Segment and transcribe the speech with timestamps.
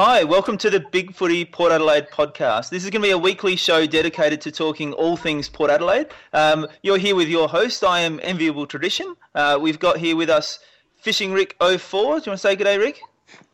[0.00, 2.70] Hi, welcome to the Big Footy Port Adelaide podcast.
[2.70, 6.06] This is going to be a weekly show dedicated to talking all things Port Adelaide.
[6.32, 7.82] Um, you're here with your host.
[7.82, 9.16] I am Enviable Tradition.
[9.34, 10.60] Uh, we've got here with us
[11.00, 11.70] Fishing Rick 04.
[11.70, 13.00] Do you want to say good day, Rick?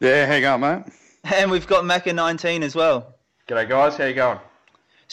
[0.00, 0.82] Yeah, how you going, mate?
[1.24, 3.14] And we've got Macca 19 as well.
[3.48, 3.96] G'day, guys.
[3.96, 4.38] How you going?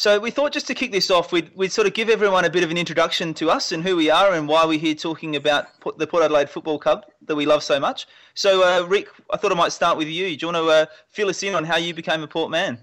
[0.02, 2.50] So we thought just to kick this off, we'd, we'd sort of give everyone a
[2.50, 5.36] bit of an introduction to us and who we are and why we're here talking
[5.36, 5.68] about
[6.00, 8.08] the Port Adelaide Football Club that we love so much.
[8.34, 10.36] So, uh, Rick, I thought I might start with you.
[10.36, 12.80] Do you want to uh, fill us in on how you became a Port man?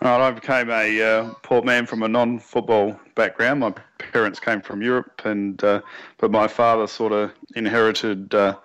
[0.00, 3.60] Right, I became a uh, Port man from a non-football background.
[3.60, 5.82] My parents came from Europe, and uh,
[6.16, 8.56] but my father sort of inherited uh,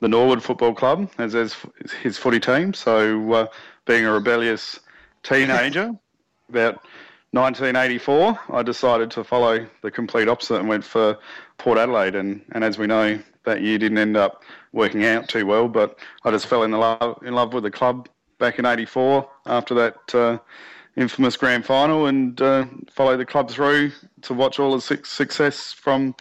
[0.00, 1.54] the Norwood Football Club as, as
[2.02, 2.74] his footy team.
[2.74, 3.46] So, uh,
[3.86, 4.80] being a rebellious
[5.22, 5.92] teenager,
[6.48, 6.84] about
[7.32, 11.16] 1984, I decided to follow the complete opposite and went for
[11.58, 12.16] Port Adelaide.
[12.16, 15.96] And, and as we know, that year didn't end up working out too well, but
[16.24, 20.14] I just fell in love, in love with the club back in 84 after that
[20.14, 20.38] uh,
[20.96, 26.14] infamous grand final and uh, followed the club through to watch all the success from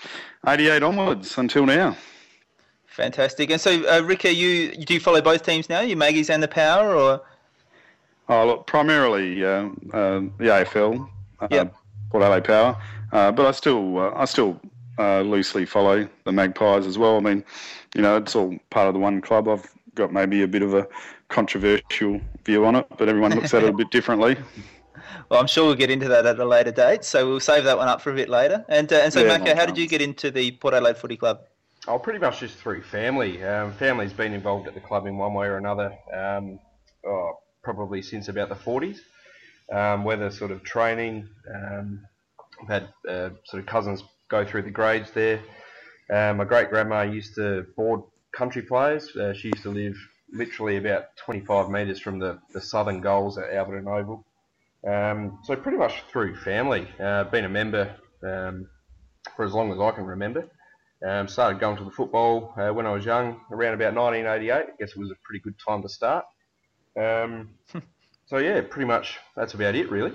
[0.48, 1.98] 88 onwards until now.
[2.86, 3.50] Fantastic.
[3.50, 5.80] And so, uh, Rick, you do you follow both teams now?
[5.80, 7.22] You Maggies and the Power, or?
[8.30, 11.74] Oh, look, primarily uh, uh, the AFL, uh, yep.
[12.12, 12.78] Port Adelaide Power,
[13.12, 14.62] uh, but I still uh, I still
[15.00, 17.18] uh, loosely follow the Magpies as well.
[17.18, 17.44] I mean,
[17.96, 19.48] you know, it's all part of the one club.
[19.48, 20.88] I've got maybe a bit of a
[21.30, 24.38] controversial view on it, but everyone looks at it a bit differently.
[25.30, 27.78] Well, I'm sure we'll get into that at a later date, so we'll save that
[27.78, 28.66] one up for a bit later.
[28.68, 31.42] And and so, yeah, Macca, how did you get into the Port Adelaide Footy Club?
[31.88, 33.44] Oh, pretty much just through family.
[33.44, 35.96] Um, family's been involved at the club in one way or another.
[36.12, 36.60] Um,
[37.06, 37.40] oh,
[37.74, 38.98] probably since about the 40s.
[39.72, 42.02] Um, whether sort of training, um,
[42.62, 45.40] I've had uh, sort of cousins go through the grades there.
[46.12, 48.02] Uh, my great grandma used to board
[48.32, 49.16] country players.
[49.16, 49.96] Uh, she used to live
[50.34, 54.26] literally about 25 metres from the, the southern goals at Alberton Oval.
[54.88, 56.88] Um, so pretty much through family.
[57.00, 58.68] Uh, been a member um,
[59.36, 60.50] for as long as I can remember.
[61.08, 64.52] Um, started going to the football uh, when I was young, around about 1988.
[64.52, 66.26] I guess it was a pretty good time to start.
[67.00, 67.50] Um,
[68.26, 70.14] so yeah, pretty much that's about it, really.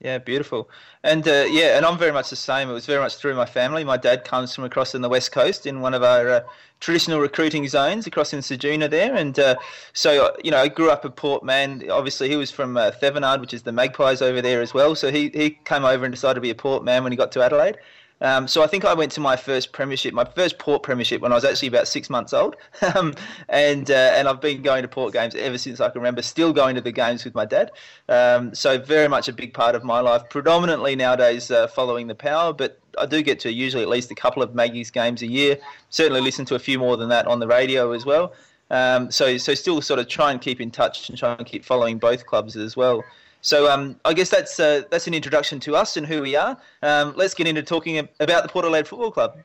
[0.00, 0.70] Yeah, beautiful.
[1.04, 2.70] And uh, yeah, and I'm very much the same.
[2.70, 3.84] It was very much through my family.
[3.84, 6.40] My dad comes from across in the west coast in one of our uh,
[6.80, 9.14] traditional recruiting zones across in Ceduna there.
[9.14, 9.56] And uh,
[9.92, 11.84] so, uh, you know, I grew up a Port man.
[11.90, 14.94] Obviously, he was from uh, Thevenard, which is the Magpies over there as well.
[14.94, 17.30] So he, he came over and decided to be a Port man when he got
[17.32, 17.76] to Adelaide.
[18.20, 21.32] Um, so I think I went to my first premiership, my first Port premiership when
[21.32, 22.56] I was actually about six months old,
[22.94, 23.14] um,
[23.48, 26.22] and uh, and I've been going to Port games ever since I can remember.
[26.22, 27.70] Still going to the games with my dad.
[28.08, 30.22] Um, so very much a big part of my life.
[30.28, 34.14] Predominantly nowadays uh, following the power, but I do get to usually at least a
[34.14, 35.56] couple of Maggie's games a year.
[35.88, 38.34] Certainly listen to a few more than that on the radio as well.
[38.70, 41.64] Um, so so still sort of try and keep in touch and try and keep
[41.64, 43.02] following both clubs as well.
[43.42, 46.56] So um, I guess that's uh, that's an introduction to us and who we are.
[46.82, 49.38] Um, let's get into talking about the Port Adelaide Football Club.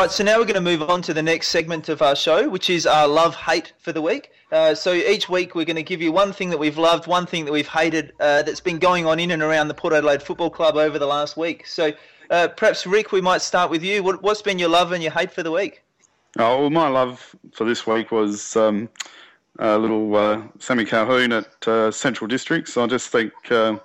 [0.00, 2.48] Right, so now we're going to move on to the next segment of our show,
[2.48, 4.30] which is our love hate for the week.
[4.50, 7.26] Uh, so each week we're going to give you one thing that we've loved, one
[7.26, 10.22] thing that we've hated uh, that's been going on in and around the Port Adelaide
[10.22, 11.66] Football Club over the last week.
[11.66, 11.92] So
[12.30, 14.02] uh, perhaps, Rick, we might start with you.
[14.02, 15.82] What, has been your love and your hate for the week?
[16.38, 18.88] Oh, well, my love for this week was um,
[19.58, 22.78] a little uh, Sammy Colquhoun at uh, Central Districts.
[22.78, 23.76] I just think uh,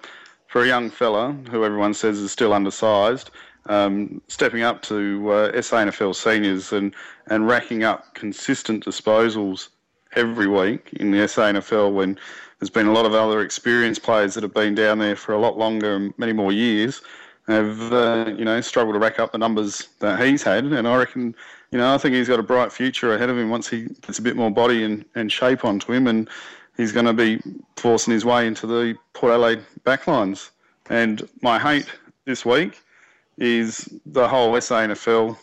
[0.47, 3.31] for a young fella who everyone says is still undersized,
[3.67, 5.61] um, stepping up to uh,
[6.13, 6.93] seniors and,
[7.27, 9.69] and racking up consistent disposals
[10.15, 12.17] every week in the SANFL when
[12.59, 15.39] there's been a lot of other experienced players that have been down there for a
[15.39, 17.01] lot longer and many more years
[17.47, 20.65] have uh, you know struggled to rack up the numbers that he's had.
[20.65, 21.35] And I reckon
[21.71, 24.19] you know I think he's got a bright future ahead of him once he gets
[24.19, 26.29] a bit more body and, and shape onto him and
[26.77, 27.41] he's going to be
[27.77, 30.49] forcing his way into the Port Adelaide backlines.
[30.89, 31.87] And my hate
[32.25, 32.81] this week
[33.37, 35.37] is the whole SANFL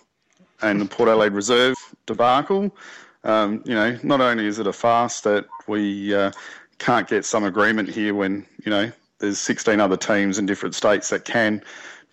[0.62, 2.74] and the Port Adelaide Reserve debacle.
[3.24, 6.32] Um, you know, not only is it a farce that we uh,
[6.78, 11.10] can't get some agreement here when, you know, there's 16 other teams in different states
[11.10, 11.62] that can,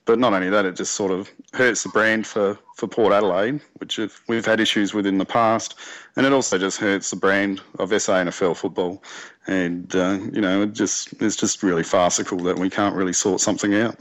[0.06, 3.62] but not only that, it just sort of hurts the brand for, for Port Adelaide,
[3.78, 5.75] which we've had issues with in the past,
[6.16, 9.04] and it also just hurts the brand of SANFL football.
[9.48, 13.42] And, uh, you know, it just it's just really farcical that we can't really sort
[13.42, 13.98] something out.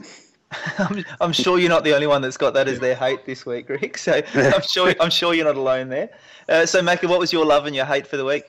[0.79, 3.45] I'm, I'm, sure you're not the only one that's got that as their hate this
[3.45, 3.97] week, Rick.
[3.97, 6.09] So I'm sure I'm sure you're not alone there.
[6.47, 8.45] Uh, so, Macca, what was your love and your hate for the week?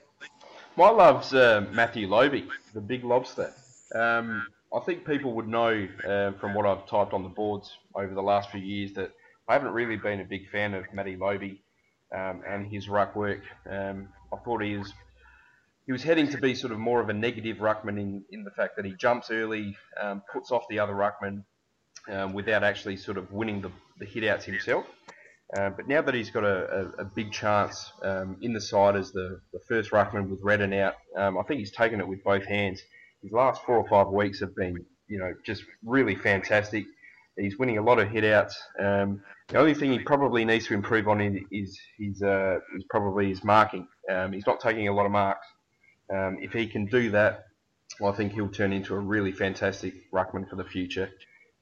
[0.77, 3.53] My love's uh, Matthew Lobbe, the big lobster.
[3.95, 8.15] Um, I think people would know uh, from what I've typed on the boards over
[8.15, 9.11] the last few years that
[9.49, 11.59] I haven't really been a big fan of Matty Lobbe
[12.15, 13.43] um, and his ruck work.
[13.69, 14.93] Um, I thought he was
[15.87, 18.51] he was heading to be sort of more of a negative ruckman in, in the
[18.53, 21.43] fact that he jumps early, um, puts off the other ruckman
[22.11, 24.87] um, without actually sort of winning the, the hit outs himself.
[25.57, 28.95] Uh, but now that he's got a, a, a big chance um, in the side
[28.95, 32.23] as the, the first ruckman with Redden out, um, I think he's taken it with
[32.23, 32.81] both hands.
[33.23, 36.85] His last four or five weeks have been, you know, just really fantastic.
[37.37, 38.57] He's winning a lot of hit outs.
[38.79, 41.21] Um, the only thing he probably needs to improve on
[41.51, 43.89] is his, uh, is probably his marking.
[44.09, 45.47] Um, he's not taking a lot of marks.
[46.13, 47.45] Um, if he can do that,
[47.99, 51.11] well, I think he'll turn into a really fantastic ruckman for the future.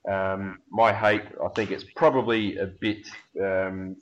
[0.06, 3.08] Um, my hate, I think it's probably a bit.
[3.40, 3.96] Um,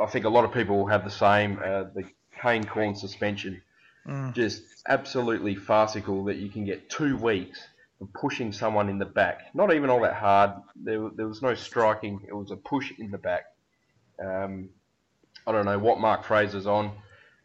[0.00, 1.58] I think a lot of people have the same.
[1.58, 2.04] Uh, the
[2.40, 3.62] Kane Cornes suspension,
[4.06, 4.34] mm.
[4.34, 7.60] just absolutely farcical that you can get two weeks
[8.00, 9.54] of pushing someone in the back.
[9.54, 10.52] Not even all that hard.
[10.76, 12.20] There, there was no striking.
[12.26, 13.44] It was a push in the back.
[14.22, 14.70] Um,
[15.46, 16.92] I don't know what Mark Fraser's on.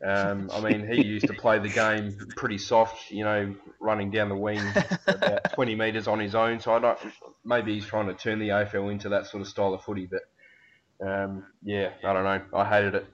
[0.04, 4.30] Um, I mean, he used to play the game pretty soft, you know, running down
[4.30, 4.62] the wing
[5.08, 6.60] about 20 metres on his own.
[6.60, 7.00] So I don't.
[7.44, 10.08] Maybe he's trying to turn the AFL into that sort of style of footy.
[10.08, 12.42] But um, yeah, I don't know.
[12.54, 13.08] I hated it.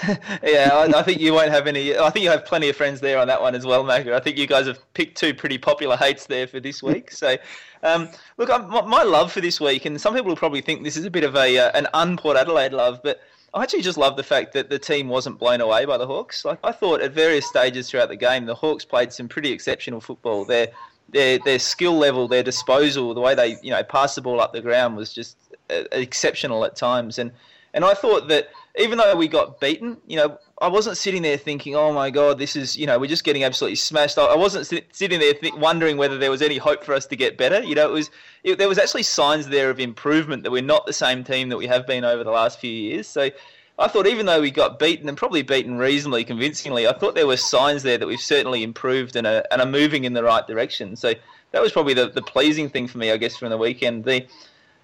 [0.42, 1.96] yeah, I, I, think you won't have any.
[1.96, 4.12] I think you have plenty of friends there on that one as well, Macca.
[4.12, 7.12] I think you guys have picked two pretty popular hates there for this week.
[7.12, 7.36] So,
[7.82, 10.96] um, look, my, my, love for this week, and some people will probably think this
[10.96, 13.20] is a bit of a uh, an un-Port Adelaide love, but
[13.54, 16.44] I actually just love the fact that the team wasn't blown away by the Hawks.
[16.44, 20.00] Like I thought at various stages throughout the game, the Hawks played some pretty exceptional
[20.00, 20.44] football.
[20.44, 20.68] Their
[21.08, 24.52] their their skill level, their disposal, the way they you know pass the ball up
[24.52, 25.36] the ground was just
[25.70, 27.18] uh, exceptional at times.
[27.18, 27.30] And
[27.74, 28.48] and I thought that
[28.78, 32.38] even though we got beaten, you know, I wasn't sitting there thinking, "Oh my God,
[32.38, 35.96] this is you know we're just getting absolutely smashed." I wasn't sitting there th- wondering
[35.96, 37.62] whether there was any hope for us to get better.
[37.62, 38.10] You know, it was
[38.44, 41.56] it, there was actually signs there of improvement that we're not the same team that
[41.56, 43.06] we have been over the last few years.
[43.06, 43.30] So
[43.78, 47.26] I thought even though we got beaten and probably beaten reasonably convincingly, I thought there
[47.26, 50.46] were signs there that we've certainly improved and are, and are moving in the right
[50.46, 50.94] direction.
[50.94, 51.14] So
[51.50, 54.04] that was probably the, the pleasing thing for me, I guess, from the weekend.
[54.04, 54.26] The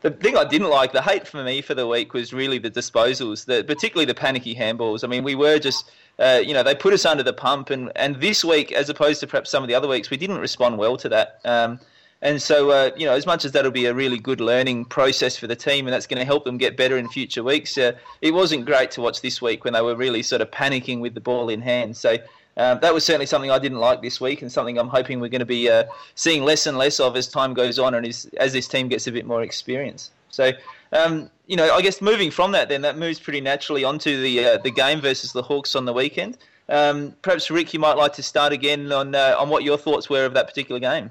[0.00, 2.70] the thing I didn't like, the hate for me for the week was really the
[2.70, 5.04] disposals, the, particularly the panicky handballs.
[5.04, 7.92] I mean, we were just, uh, you know, they put us under the pump, and,
[7.96, 10.78] and this week, as opposed to perhaps some of the other weeks, we didn't respond
[10.78, 11.40] well to that.
[11.44, 11.80] Um,
[12.22, 15.36] and so, uh, you know, as much as that'll be a really good learning process
[15.36, 17.92] for the team, and that's going to help them get better in future weeks, uh,
[18.20, 21.14] it wasn't great to watch this week when they were really sort of panicking with
[21.14, 21.96] the ball in hand.
[21.96, 22.18] So
[22.56, 25.28] um, that was certainly something I didn't like this week, and something I'm hoping we're
[25.28, 28.28] going to be uh, seeing less and less of as time goes on, and as,
[28.36, 30.10] as this team gets a bit more experience.
[30.28, 30.52] So,
[30.92, 34.44] um, you know, I guess moving from that, then that moves pretty naturally onto the
[34.44, 36.38] uh, the game versus the Hawks on the weekend.
[36.68, 40.08] Um, perhaps Rick, you might like to start again on uh, on what your thoughts
[40.08, 41.10] were of that particular game.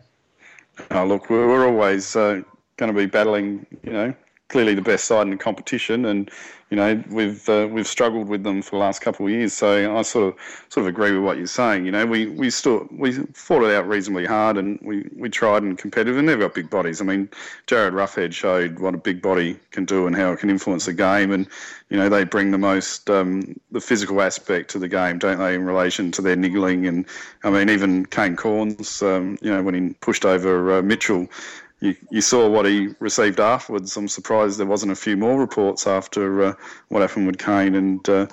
[0.92, 2.42] Oh, look, we're always uh,
[2.78, 4.14] going to be battling, you know,
[4.50, 6.30] clearly the best side in the competition, and
[6.70, 9.54] you know we've uh, we've struggled with them for the last couple of years.
[9.54, 11.86] So I sort of sort of agree with what you're saying.
[11.86, 15.64] You know, we we still we fought it out reasonably hard, and we, we tried
[15.64, 17.00] and competitive, and they've got big bodies.
[17.00, 17.30] I mean,
[17.68, 20.94] Jarryd Roughead showed what a big body can do and how it can influence the
[20.94, 21.48] game, and
[21.90, 25.56] you know they bring the most um, the physical aspect to the game, don't they,
[25.56, 27.06] in relation to their niggling and
[27.44, 31.30] I mean even Kane Cornes, um, you know when he pushed over uh, Mitchell
[31.82, 33.96] you, you saw what he received afterwards.
[33.96, 36.54] I'm surprised there wasn't a few more reports after uh,
[36.90, 37.76] what happened with Kane.
[37.76, 38.28] And, uh,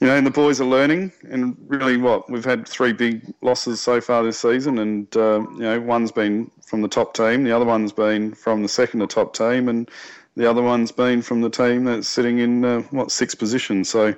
[0.00, 1.12] you know, and the boys are learning.
[1.30, 2.30] And really, what?
[2.30, 4.78] We've had three big losses so far this season.
[4.78, 8.62] And, uh, you know, one's been from the top team, the other one's been from
[8.62, 9.68] the second to top team.
[9.68, 9.90] And,
[10.36, 13.84] the other one's been from the team that's sitting in uh, what sixth position.
[13.84, 14.14] So,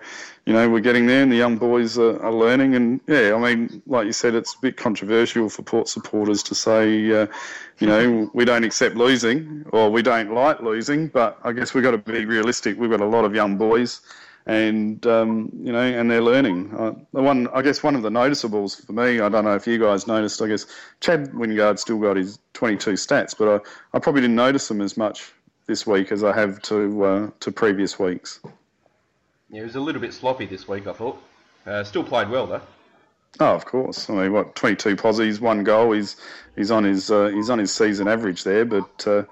[0.47, 2.75] you know, we're getting there, and the young boys are, are, learning.
[2.75, 6.57] And yeah, I mean, like you said, it's a bit controversial for Port supporters to
[6.57, 7.29] say, uh,
[7.79, 11.07] you know, we don't accept losing or we don't like losing.
[11.07, 12.77] But I guess we've got to be realistic.
[12.79, 14.01] We've got a lot of young boys.
[14.47, 16.75] And um, you know, and they're learning.
[16.75, 19.67] Uh, the one, I guess, one of the noticeables for me, I don't know if
[19.67, 20.41] you guys noticed.
[20.41, 20.65] I guess
[21.01, 24.97] Chad Wingard still got his 22 stats, but I, I probably didn't notice them as
[24.97, 25.35] much
[25.69, 28.41] this week as I have to uh, to previous weeks.
[29.51, 30.89] Yeah, it was a little bit sloppy this week.
[30.89, 31.23] I thought.
[31.65, 32.63] Uh, still played well though.
[33.39, 34.11] Oh, of course.
[34.11, 35.93] I mean, what twenty-two posies, one goal.
[35.93, 36.17] He's
[36.57, 38.65] he's on his uh, he's on his season average there.
[38.65, 39.25] But uh,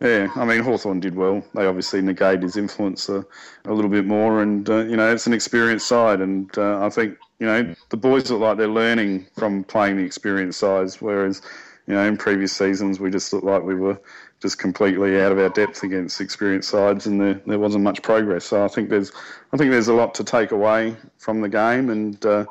[0.00, 1.42] yeah, I mean, Hawthorn did well.
[1.54, 3.24] They obviously negated his influence a,
[3.64, 6.90] a little bit more, and uh, you know, it's an experienced side, and uh, I
[6.90, 11.42] think you know the boys look like they're learning from playing the experienced sides, whereas
[11.86, 14.00] you know, in previous seasons we just looked like we were
[14.40, 18.46] just completely out of our depth against experienced sides, and there, there wasn't much progress.
[18.46, 19.12] So I think there's
[19.52, 22.46] I think there's a lot to take away from the game, and uh,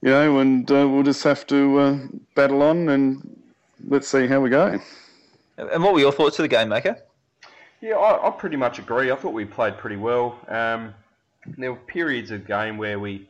[0.00, 1.98] you know, and uh, we'll just have to uh,
[2.34, 3.40] battle on, and
[3.86, 4.80] let's see how we go.
[5.56, 6.98] And what were your thoughts of the game, Macca?
[7.80, 9.10] Yeah, I, I pretty much agree.
[9.10, 10.38] I thought we played pretty well.
[10.48, 10.94] Um,
[11.58, 13.28] there were periods of game where we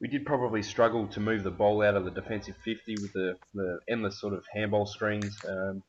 [0.00, 3.36] we did probably struggle to move the ball out of the defensive 50 with the,
[3.54, 5.36] the endless sort of handball strings.
[5.46, 5.82] Um, it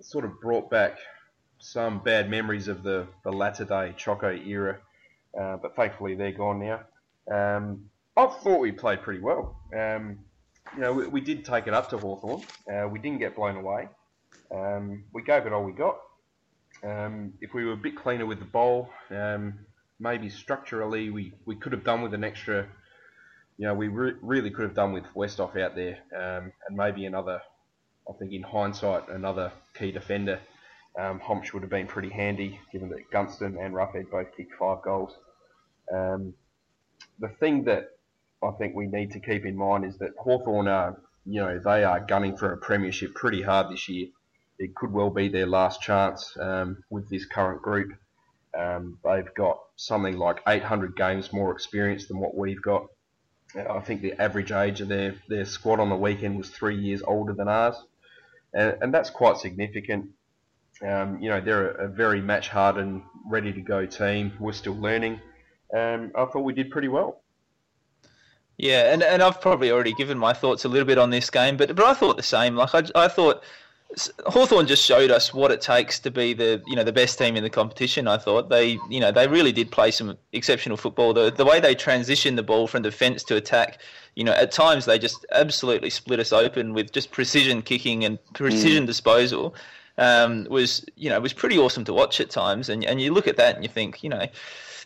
[0.00, 0.98] sort of brought back
[1.58, 4.78] some bad memories of the, the latter day Choco era,
[5.38, 6.80] uh, but thankfully they're gone now.
[7.30, 9.56] Um, I thought we played pretty well.
[9.76, 10.20] Um,
[10.74, 12.42] you know, we, we, did take it up to Hawthorn.
[12.72, 13.88] Uh, we didn't get blown away.
[14.54, 15.98] Um, we gave it all we got.
[16.82, 19.58] Um, if we were a bit cleaner with the ball, um,
[19.98, 22.66] maybe structurally we, we could have done with an extra
[23.60, 27.04] you know, we re- really could have done with Westhoff out there, um, and maybe
[27.04, 27.42] another.
[28.10, 30.40] I think in hindsight, another key defender.
[30.98, 34.82] Um, Hombsch would have been pretty handy, given that Gunston and Roughead both kicked five
[34.82, 35.14] goals.
[35.92, 36.34] Um,
[37.20, 37.90] the thing that
[38.42, 41.84] I think we need to keep in mind is that Hawthorn are, you know, they
[41.84, 44.08] are gunning for a premiership pretty hard this year.
[44.58, 47.92] It could well be their last chance um, with this current group.
[48.58, 52.86] Um, they've got something like 800 games more experience than what we've got.
[53.56, 57.02] I think the average age of their, their squad on the weekend was three years
[57.02, 57.76] older than ours,
[58.54, 60.10] and, and that's quite significant.
[60.86, 64.32] Um, you know, they're a, a, very match hardened, ready to go team.
[64.40, 65.20] We're still learning.
[65.74, 67.22] Um, I thought we did pretty well.
[68.56, 71.56] Yeah, and, and I've probably already given my thoughts a little bit on this game,
[71.56, 72.56] but but I thought the same.
[72.56, 73.42] Like I, I thought
[74.26, 77.36] Hawthorn just showed us what it takes to be the you know the best team
[77.36, 78.06] in the competition.
[78.06, 81.12] I thought they you know they really did play some exceptional football.
[81.12, 83.80] The the way they transitioned the ball from defence to attack,
[84.14, 88.18] you know, at times they just absolutely split us open with just precision kicking and
[88.32, 88.86] precision mm.
[88.86, 89.54] disposal.
[89.98, 92.68] Um, was you know was pretty awesome to watch at times.
[92.68, 94.26] And and you look at that and you think you know,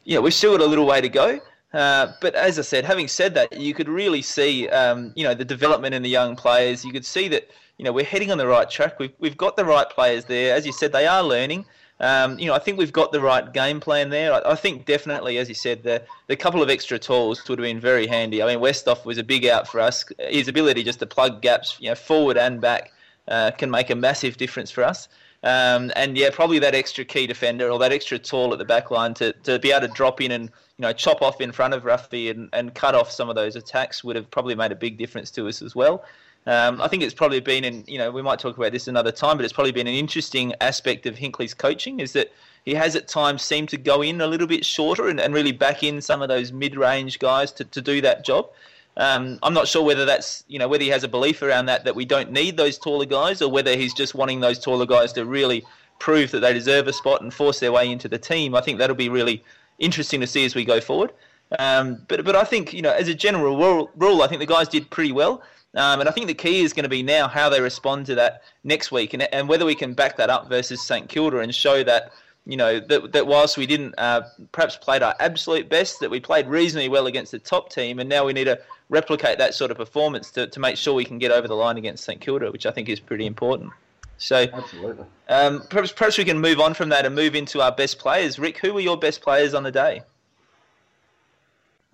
[0.05, 1.41] yeah, we've still got a little way to go.
[1.75, 5.35] Uh, but as I said, having said that, you could really see, um, you know,
[5.35, 6.85] the development in the young players.
[6.85, 8.99] You could see that, you know, we're heading on the right track.
[8.99, 10.55] We've, we've got the right players there.
[10.55, 11.65] As you said, they are learning.
[12.01, 14.33] Um, you know, I think we've got the right game plan there.
[14.33, 17.65] I, I, think definitely, as you said, the, the couple of extra tools would have
[17.65, 18.43] been very handy.
[18.43, 20.05] I mean, Westhoff was a big out for us.
[20.19, 22.93] His ability just to plug gaps, you know, forward and back,
[23.29, 25.09] uh, can make a massive difference for us.
[25.45, 28.91] Um, and yeah, probably that extra key defender or that extra tall at the back
[28.91, 31.75] line to, to be able to drop in and you know chop off in front
[31.75, 34.77] of Ruffy and, and cut off some of those attacks would have probably made a
[34.77, 36.03] big difference to us as well.
[36.47, 39.13] Um, I think it's probably been, in, you know, we might talk about this another
[39.13, 42.33] time, but it's probably been an interesting aspect of Hinkley's coaching is that
[42.65, 45.53] he has at times seemed to go in a little bit shorter and, and really
[45.53, 48.51] back in some of those mid-range guys to, to do that job.
[48.97, 51.85] Um, I'm not sure whether that's, you know, whether he has a belief around that,
[51.85, 55.13] that we don't need those taller guys or whether he's just wanting those taller guys
[55.15, 55.65] to really
[55.99, 58.55] prove that they deserve a spot and force their way into the team.
[58.55, 59.43] I think that'll be really
[59.79, 61.13] interesting to see as we go forward.
[61.59, 63.57] Um, but but I think you know as a general
[63.97, 65.43] rule I think the guys did pretty well.
[65.75, 68.15] Um, and I think the key is going to be now how they respond to
[68.15, 71.55] that next week, and, and whether we can back that up versus St Kilda and
[71.55, 72.13] show that
[72.47, 76.21] you know that, that whilst we didn't uh, perhaps played our absolute best, that we
[76.21, 79.71] played reasonably well against the top team, and now we need to replicate that sort
[79.71, 82.53] of performance to, to make sure we can get over the line against St Kilda,
[82.53, 83.73] which I think is pretty important.
[84.19, 85.05] So, absolutely.
[85.29, 88.39] Um, perhaps, perhaps we can move on from that and move into our best players.
[88.39, 90.03] Rick, who were your best players on the day?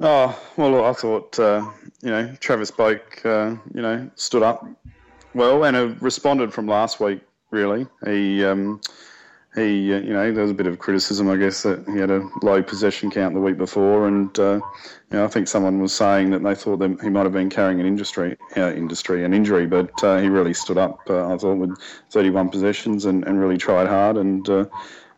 [0.01, 1.71] Oh well, I thought uh,
[2.03, 4.67] you know Travis Boak, uh, you know, stood up
[5.35, 7.21] well and responded from last week.
[7.51, 8.81] Really, he um,
[9.55, 12.11] he, uh, you know, there was a bit of criticism, I guess, that he had
[12.11, 15.93] a low possession count the week before, and uh, you know, I think someone was
[15.93, 19.35] saying that they thought that he might have been carrying an industry, uh, industry, an
[19.35, 21.01] injury, but uh, he really stood up.
[21.11, 21.77] Uh, I thought with
[22.11, 24.65] 31 possessions and, and really tried hard, and uh,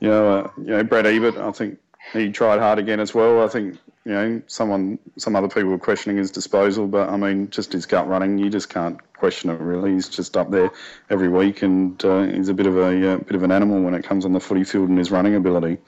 [0.01, 1.79] you know, you know, Brad Ebert, I think
[2.15, 3.45] he tried hard again as well.
[3.45, 7.51] I think you know, someone, some other people were questioning his disposal, but I mean,
[7.51, 9.93] just his gut running, you just can't question it really.
[9.93, 10.73] He's just up there
[11.09, 13.95] every week, and uh, he's a bit of a uh, bit of an animal when
[13.95, 15.79] it comes on the footy field and his running ability.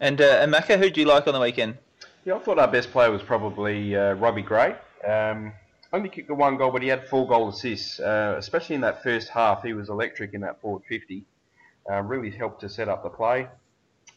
[0.00, 1.76] And uh, Amaka, who do you like on the weekend?
[2.24, 4.74] Yeah, I thought our best player was probably uh, Robbie Gray.
[5.06, 5.52] Um,
[5.92, 9.02] only kicked the one goal, but he had four goal assists, uh, especially in that
[9.02, 9.62] first half.
[9.62, 11.24] He was electric in that forward 50.
[11.90, 13.48] Uh, really helped to set up the play.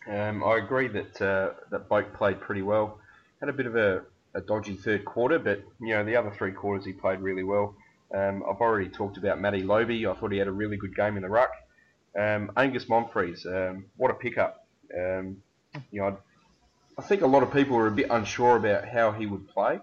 [0.08, 3.00] Um, I agree that uh, that Boak played pretty well.
[3.40, 4.04] Had a bit of a,
[4.36, 7.76] a, dodgy third quarter, but you know the other three quarters he played really well.
[8.14, 10.06] Um, I've already talked about Matty Lobbe.
[10.08, 11.52] I thought he had a really good game in the ruck.
[12.18, 14.68] Um, Angus Monfries, um, what a pickup.
[14.96, 15.38] Um,
[15.92, 16.18] you know,
[16.98, 19.80] I think a lot of people were a bit unsure about how he would play.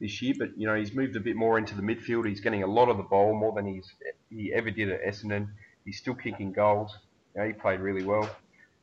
[0.00, 2.26] this year, but you know he's moved a bit more into the midfield.
[2.26, 3.92] He's getting a lot of the ball more than he's
[4.30, 5.48] he ever did at Essendon.
[5.84, 6.96] He's still kicking goals.
[7.34, 8.28] You know, he played really well.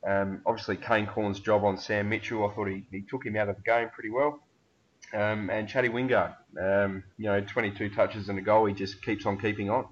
[0.06, 3.48] Um, obviously, Kane Cornes' job on Sam Mitchell, I thought he, he took him out
[3.48, 4.40] of the game pretty well.
[5.12, 8.66] Um, and Chatty Wingard, um, you know, 22 touches and a goal.
[8.66, 9.86] He just keeps on keeping on.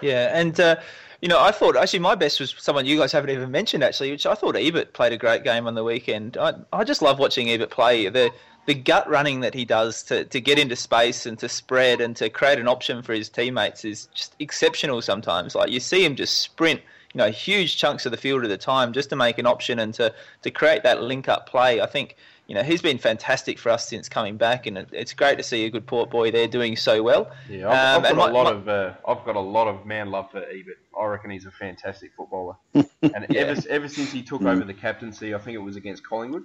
[0.00, 0.76] Yeah, and uh,
[1.20, 4.12] you know, I thought actually my best was someone you guys haven't even mentioned actually,
[4.12, 6.36] which I thought Ebert played a great game on the weekend.
[6.36, 8.08] I I just love watching Ebert play.
[8.08, 8.30] The
[8.66, 12.14] the gut running that he does to, to get into space and to spread and
[12.14, 15.54] to create an option for his teammates is just exceptional sometimes.
[15.54, 16.82] Like you see him just sprint,
[17.14, 19.78] you know, huge chunks of the field at a time just to make an option
[19.78, 20.12] and to,
[20.42, 21.80] to create that link up play.
[21.80, 22.16] I think
[22.48, 25.66] you know, he's been fantastic for us since coming back, and it's great to see
[25.66, 27.30] a good Port boy there doing so well.
[27.48, 29.84] Yeah, I've, um, I've got a lot my, of uh, I've got a lot of
[29.84, 30.78] man love for Ebert.
[30.98, 33.40] I reckon he's a fantastic footballer, and yeah.
[33.42, 36.44] ever ever since he took over the captaincy, I think it was against Collingwood.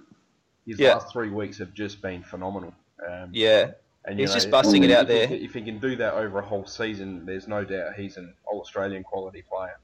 [0.67, 0.95] His yeah.
[0.95, 2.73] last three weeks have just been phenomenal.
[3.09, 3.71] Um, yeah,
[4.03, 5.31] and he's know, just busting it out there.
[5.31, 8.59] if he can do that over a whole season, there's no doubt he's an all
[8.59, 9.79] Australian quality player.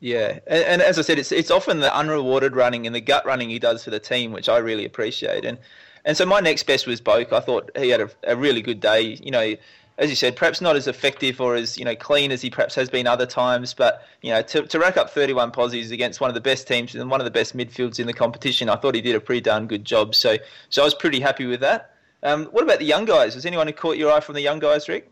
[0.00, 3.26] Yeah, and, and, as I said, it's it's often the unrewarded running and the gut
[3.26, 5.44] running he does for the team, which I really appreciate.
[5.44, 5.58] And
[6.04, 7.32] and so my next best was Boak.
[7.32, 9.18] I thought he had a, a really good day.
[9.20, 9.56] You know,
[9.98, 12.76] as you said, perhaps not as effective or as you know clean as he perhaps
[12.76, 16.30] has been other times, but you know to, to rack up 31 posies against one
[16.30, 18.94] of the best teams and one of the best midfields in the competition, I thought
[18.94, 20.14] he did a pretty darn good job.
[20.14, 20.36] So
[20.68, 21.94] so I was pretty happy with that.
[22.22, 23.34] Um, what about the young guys?
[23.34, 25.10] Was anyone who caught your eye from the young guys, Rick?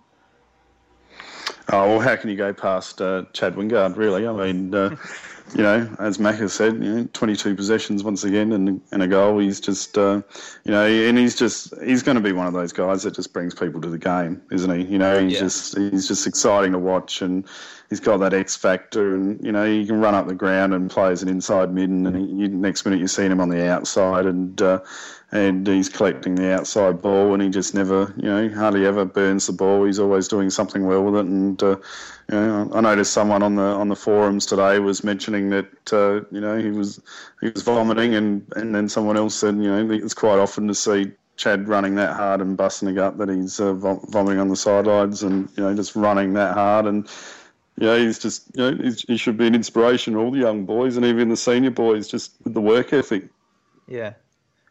[1.73, 3.97] Oh well, how can you go past uh, Chad Wingard?
[3.97, 4.95] Really, I mean, uh,
[5.55, 9.09] you know, as Mac has said, you know, 22 possessions once again and, and a
[9.09, 9.39] goal.
[9.39, 10.23] He's just, uh,
[10.65, 13.33] you know, and he's just he's going to be one of those guys that just
[13.33, 14.85] brings people to the game, isn't he?
[14.85, 15.41] You know, he's yeah.
[15.41, 17.45] just he's just exciting to watch and
[17.91, 20.91] he's got that X factor, and you know he can run up the ground and
[20.91, 24.27] play as an inside mid, and he, next minute you're seeing him on the outside,
[24.27, 24.81] and uh,
[25.33, 29.47] and he's collecting the outside ball, and he just never, you know, hardly ever burns
[29.47, 29.85] the ball.
[29.85, 31.77] He's always doing something well with it, and uh,
[32.31, 36.27] you know, I noticed someone on the on the forums today was mentioning that uh,
[36.31, 37.01] you know he was
[37.41, 40.75] he was vomiting, and and then someone else said, you know, it's quite often to
[40.75, 44.57] see Chad running that hard and busting a gut that he's uh, vomiting on the
[44.57, 47.09] sidelines and you know just running that hard and
[47.79, 50.97] yeah, he's just you know he should be an inspiration to all the young boys
[50.97, 53.29] and even the senior boys just with the work ethic.
[53.87, 54.15] Yeah,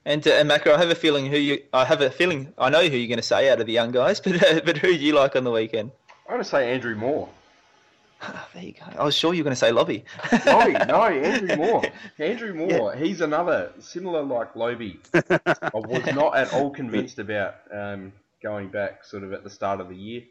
[0.05, 2.69] and uh, and Macca, I have a feeling who you I have a feeling I
[2.69, 4.97] know who you're going to say out of the young guys, but uh, but who
[4.97, 5.91] do you like on the weekend?
[6.27, 7.29] I'm going to say Andrew Moore.
[8.53, 8.85] there you go.
[8.97, 10.03] I was sure you were going to say Lobby.
[10.45, 11.83] Lobby, no, Andrew Moore.
[12.17, 12.95] Andrew Moore.
[12.95, 13.03] Yeah.
[13.03, 14.99] He's another similar like Lobby.
[15.13, 19.79] I was not at all convinced about um, going back sort of at the start
[19.79, 20.23] of the year.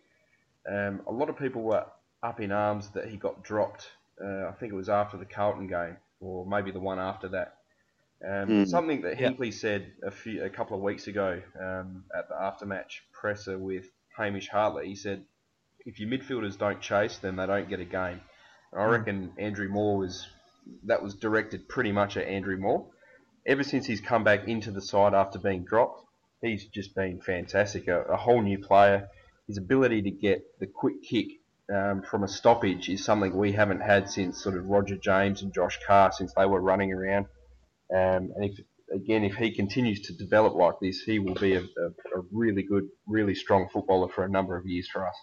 [0.69, 1.85] Um, a lot of people were
[2.25, 3.87] up in arms that he got dropped.
[4.21, 7.59] Uh, I think it was after the Carlton game, or maybe the one after that.
[8.25, 8.69] Um, mm.
[8.69, 13.01] Something that Hinkley said a few, a couple of weeks ago um, at the aftermatch
[13.13, 13.85] presser with
[14.17, 14.87] Hamish Hartlett.
[14.87, 15.25] He said,
[15.85, 18.21] "If your midfielders don't chase, then they don't get a game."
[18.73, 18.91] And I mm.
[18.91, 20.27] reckon Andrew Moore was
[20.85, 22.87] that was directed pretty much at Andrew Moore.
[23.47, 26.03] Ever since he's come back into the side after being dropped,
[26.41, 27.89] he's just been fantastic.
[27.89, 29.09] A, a whole new player.
[29.47, 31.27] His ability to get the quick kick
[31.73, 35.55] um, from a stoppage is something we haven't had since sort of Roger James and
[35.55, 37.27] Josh Carr since they were running around.
[37.95, 38.59] Um, and if
[38.95, 42.63] again, if he continues to develop like this, he will be a, a, a really
[42.63, 45.17] good, really strong footballer for a number of years for us.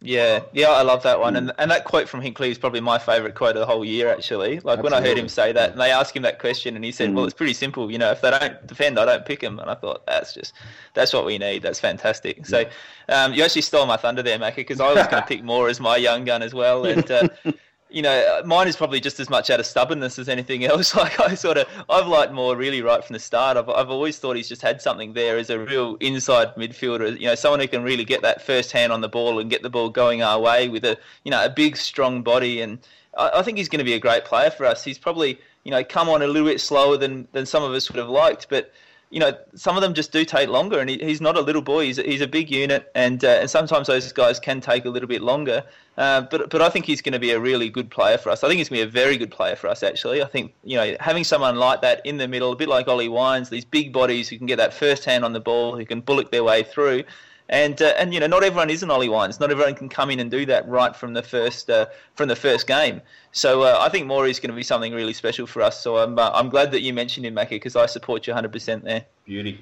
[0.00, 2.98] Yeah, yeah, I love that one, and and that quote from Hinkley is probably my
[2.98, 4.08] favourite quote of the whole year.
[4.08, 4.82] Actually, like Absolutely.
[4.84, 7.10] when I heard him say that, and they asked him that question, and he said,
[7.10, 7.14] mm.
[7.14, 7.90] "Well, it's pretty simple.
[7.90, 10.54] You know, if they don't defend, I don't pick them." And I thought that's just
[10.94, 11.62] that's what we need.
[11.62, 12.46] That's fantastic.
[12.46, 12.64] So,
[13.08, 15.68] um, you actually stole my thunder there, Macca, because I was going to pick Moore
[15.68, 17.10] as my young gun as well, and.
[17.10, 17.28] Uh,
[17.90, 20.94] you know, uh, mine is probably just as much out of stubbornness as anything else.
[20.98, 23.56] Like I sort of, I've liked Moore really right from the start.
[23.56, 27.18] I've, I've always thought he's just had something there as a real inside midfielder.
[27.18, 29.62] You know, someone who can really get that first hand on the ball and get
[29.62, 32.60] the ball going our way with a, you know, a big strong body.
[32.60, 32.80] And
[33.16, 34.82] I, I think he's going to be a great player for us.
[34.82, 37.88] He's probably, you know, come on a little bit slower than than some of us
[37.88, 38.72] would have liked, but
[39.10, 41.62] you know, some of them just do take longer, and he, he's not a little
[41.62, 41.84] boy.
[41.84, 45.08] He's he's a big unit, and uh, and sometimes those guys can take a little
[45.08, 45.64] bit longer.
[45.96, 48.44] Uh, but but I think he's going to be a really good player for us.
[48.44, 49.82] I think he's going to be a very good player for us.
[49.82, 52.86] Actually, I think you know having someone like that in the middle, a bit like
[52.86, 55.86] Ollie Wines, these big bodies who can get that first hand on the ball, who
[55.86, 57.04] can bullock their way through.
[57.48, 59.40] And uh, and you know not everyone is an Ollie Wines.
[59.40, 62.36] Not everyone can come in and do that right from the first uh, from the
[62.36, 63.00] first game.
[63.32, 65.80] So uh, I think Maury is going to be something really special for us.
[65.80, 68.82] So I'm uh, I'm glad that you mentioned him, Mackie, because I support you 100%
[68.82, 69.06] there.
[69.24, 69.58] Beauty.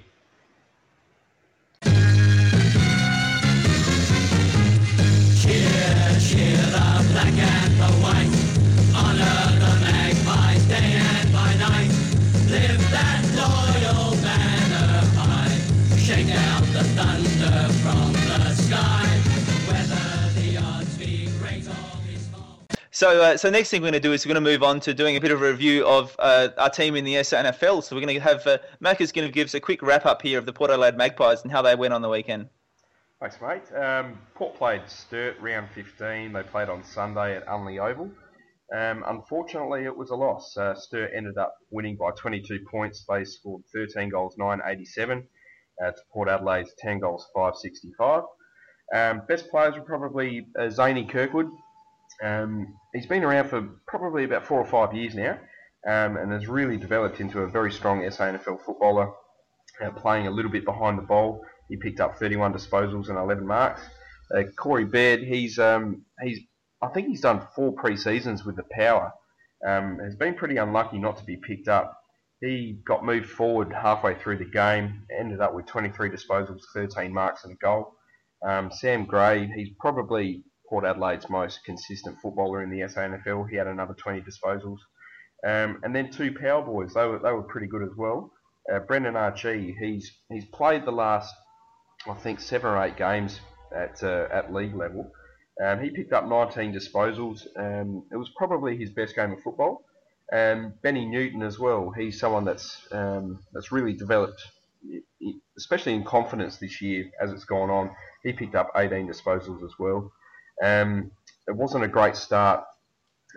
[22.96, 24.80] So, uh, so next thing we're going to do is we're going to move on
[24.80, 27.82] to doing a bit of a review of uh, our team in the SANFL.
[27.82, 30.06] So we're going to have uh, Mac is going to give us a quick wrap
[30.06, 32.48] up here of the Port Adelaide Magpies and how they went on the weekend.
[33.20, 33.70] Thanks, mate.
[33.78, 36.32] Um, Port played Sturt round 15.
[36.32, 38.10] They played on Sunday at Unley Oval.
[38.74, 40.56] Um, unfortunately, it was a loss.
[40.56, 43.04] Uh, Sturt ended up winning by 22 points.
[43.06, 45.22] They scored 13 goals, 987
[45.84, 48.22] uh, to Port Adelaide's 10 goals, 565.
[48.94, 51.48] Um, best players were probably uh, Zany Kirkwood,
[52.22, 55.38] um, he's been around for probably about four or five years now
[55.86, 59.12] um, and has really developed into a very strong SANFL footballer,
[59.82, 61.44] uh, playing a little bit behind the ball.
[61.68, 63.82] He picked up 31 disposals and 11 marks.
[64.34, 66.40] Uh, Corey Baird, he's um, he's
[66.82, 69.12] I think he's done four pre-seasons with the Power.
[69.66, 71.96] Um, has been pretty unlucky not to be picked up.
[72.40, 77.44] He got moved forward halfway through the game, ended up with 23 disposals, 13 marks
[77.44, 77.94] and a goal.
[78.46, 83.48] Um, Sam Gray, he's probably Port Adelaide's most consistent footballer in the SANFL.
[83.48, 84.78] He had another 20 disposals.
[85.46, 88.32] Um, and then two power boys, they were, they were pretty good as well.
[88.72, 91.32] Uh, Brendan Archie, he's he's played the last,
[92.06, 93.40] I think, seven or eight games
[93.74, 95.12] at uh, at league level.
[95.64, 97.46] Um, he picked up 19 disposals.
[97.56, 99.84] Um, it was probably his best game of football.
[100.32, 101.92] Um, Benny Newton as well.
[101.96, 104.42] He's someone that's um, that's really developed,
[105.56, 107.90] especially in confidence this year as it's gone on.
[108.24, 110.12] He picked up 18 disposals as well.
[110.62, 111.10] Um,
[111.46, 112.64] it wasn't a great start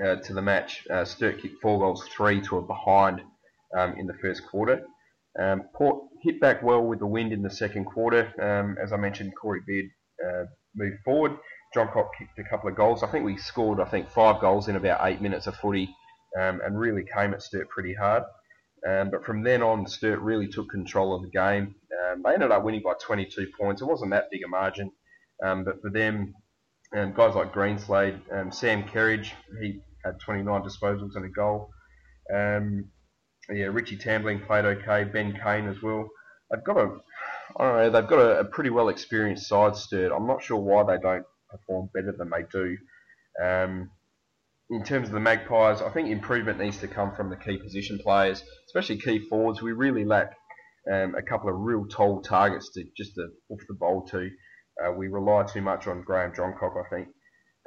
[0.03, 0.87] uh, to the match.
[0.89, 3.21] Uh, Sturt kicked four goals, three to a behind
[3.77, 4.83] um, in the first quarter.
[5.39, 8.33] Um, Port hit back well with the wind in the second quarter.
[8.41, 9.85] Um, as I mentioned, Corey Baird
[10.25, 11.37] uh, moved forward.
[11.75, 13.03] Johncock kicked a couple of goals.
[13.03, 15.95] I think we scored, I think, five goals in about eight minutes of footy
[16.39, 18.23] um, and really came at Sturt pretty hard.
[18.87, 21.75] Um, but from then on, Sturt really took control of the game.
[22.11, 23.81] Um, they ended up winning by 22 points.
[23.81, 24.91] It wasn't that big a margin,
[25.41, 26.33] but for them,
[26.95, 31.69] um, guys like Greenslade, um, Sam Kerridge, he had 29 disposals and a goal.
[32.33, 32.89] Um,
[33.49, 35.03] yeah, Richie Tambling played okay.
[35.03, 36.07] Ben Kane as well.
[36.51, 36.97] They've got a,
[37.57, 40.11] I don't know, they've got a, a pretty well experienced side Sturt.
[40.11, 42.77] I'm not sure why they don't perform better than they do.
[43.43, 43.89] Um,
[44.69, 47.97] in terms of the Magpies, I think improvement needs to come from the key position
[47.99, 49.61] players, especially key forwards.
[49.61, 50.33] We really lack
[50.91, 54.29] um, a couple of real tall targets to just to off the ball to.
[54.83, 57.07] Uh, we rely too much on Graham Johncock, I think.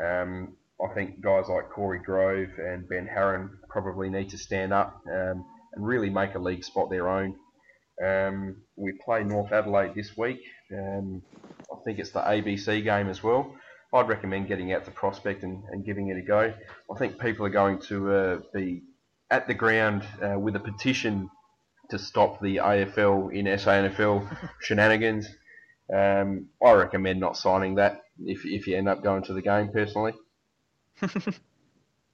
[0.02, 5.00] Um, I think guys like Corey Grove and Ben Harron probably need to stand up
[5.06, 5.44] um,
[5.74, 7.36] and really make a league spot their own.
[8.04, 10.40] Um, we play North Adelaide this week.
[10.72, 11.22] Um,
[11.70, 13.54] I think it's the ABC game as well.
[13.92, 16.52] I'd recommend getting out to Prospect and, and giving it a go.
[16.90, 18.82] I think people are going to uh, be
[19.30, 21.30] at the ground uh, with a petition
[21.90, 25.28] to stop the AFL in SANFL shenanigans.
[25.92, 29.70] Um, I recommend not signing that if, if you end up going to the game
[29.72, 30.14] personally.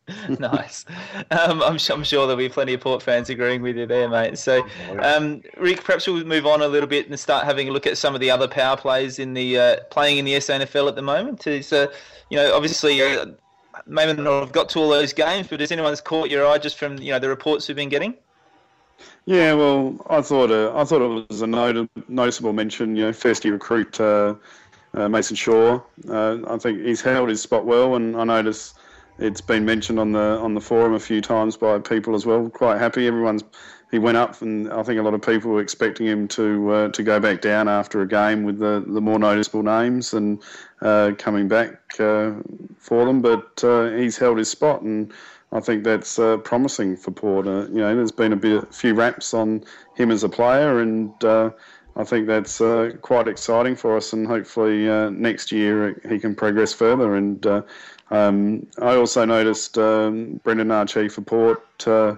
[0.39, 0.85] nice.
[1.31, 4.39] Um, I'm, I'm, sure there'll be plenty of Port fans agreeing with you there, mate.
[4.39, 4.67] So,
[5.01, 7.99] um, Rick, perhaps we'll move on a little bit and start having a look at
[7.99, 11.03] some of the other power plays in the uh, playing in the SANFL at the
[11.03, 11.47] moment.
[11.47, 11.89] Is uh,
[12.31, 13.27] you know, obviously, uh,
[13.87, 16.79] maybe not have got to all those games, but has anyone's caught your eye just
[16.79, 18.15] from you know the reports we've been getting?
[19.27, 22.97] Yeah, well, I thought uh, I thought it was a not- noticeable mention.
[22.97, 24.35] You know, first year recruit uh,
[24.95, 25.81] uh, Mason Shaw.
[26.09, 28.75] Uh, I think he's held his spot well, and I notice
[29.19, 32.49] it's been mentioned on the on the forum a few times by people as well.
[32.49, 33.07] Quite happy.
[33.07, 33.45] Everyone's
[33.91, 36.89] he went up, and I think a lot of people were expecting him to uh,
[36.89, 40.43] to go back down after a game with the, the more noticeable names and
[40.83, 42.43] uh, coming back for
[42.89, 43.23] them.
[43.23, 43.61] But
[43.95, 45.13] he's held his spot, and
[45.53, 47.69] I think that's uh, promising for Porter.
[47.73, 51.13] You know, there's been a bit, a few raps on him as a player, and
[51.25, 51.51] uh,
[51.97, 54.13] I think that's uh, quite exciting for us.
[54.13, 57.17] And hopefully uh, next year he can progress further.
[57.17, 57.63] And uh,
[58.11, 61.89] um, I also noticed um, Brendan Archie for Port.
[61.89, 62.17] Uh,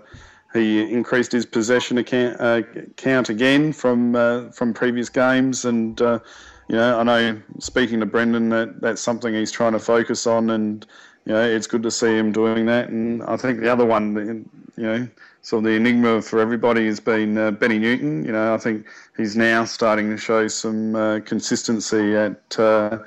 [0.52, 6.20] he increased his possession account, count again from from previous games, and you
[6.70, 10.84] know I know speaking to Brendan that that's something he's trying to focus on and
[11.24, 12.88] you know, it's good to see him doing that.
[12.88, 15.08] And I think the other one, you know,
[15.42, 18.24] sort of the enigma for everybody has been uh, Benny Newton.
[18.24, 22.98] You know, I think he's now starting to show some uh, consistency at uh,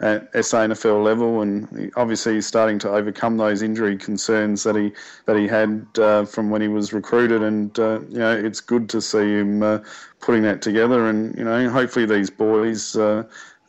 [0.00, 4.92] at SANFL level, and obviously he's starting to overcome those injury concerns that he
[5.26, 7.42] that he had uh, from when he was recruited.
[7.42, 9.78] And uh, you know, it's good to see him uh,
[10.20, 11.08] putting that together.
[11.08, 12.96] And you know, hopefully these boys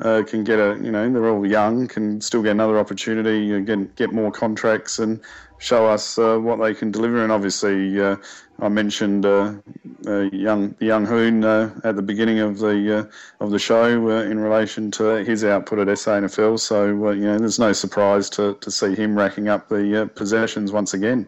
[0.03, 3.95] uh, can get a, you know, they're all young, can still get another opportunity, get
[3.95, 5.19] get more contracts, and
[5.59, 7.23] show us uh, what they can deliver.
[7.23, 8.17] And obviously, uh,
[8.59, 9.53] I mentioned uh
[10.31, 14.91] young young Hoon uh, at the beginning of the uh, of the show in relation
[14.91, 16.59] to his output at SANFL.
[16.59, 20.93] So you know, there's no surprise to, to see him racking up the possessions once
[20.93, 21.27] again.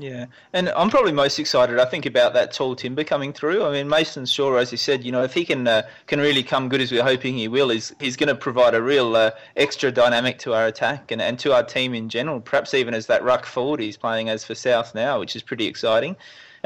[0.00, 1.80] Yeah, and I'm probably most excited.
[1.80, 3.64] I think about that tall timber coming through.
[3.64, 6.44] I mean, Mason Shaw, as you said, you know, if he can uh, can really
[6.44, 9.32] come good as we're hoping he will, is he's going to provide a real uh,
[9.56, 12.40] extra dynamic to our attack and, and to our team in general.
[12.40, 15.66] Perhaps even as that ruck forward he's playing as for South now, which is pretty
[15.66, 16.14] exciting.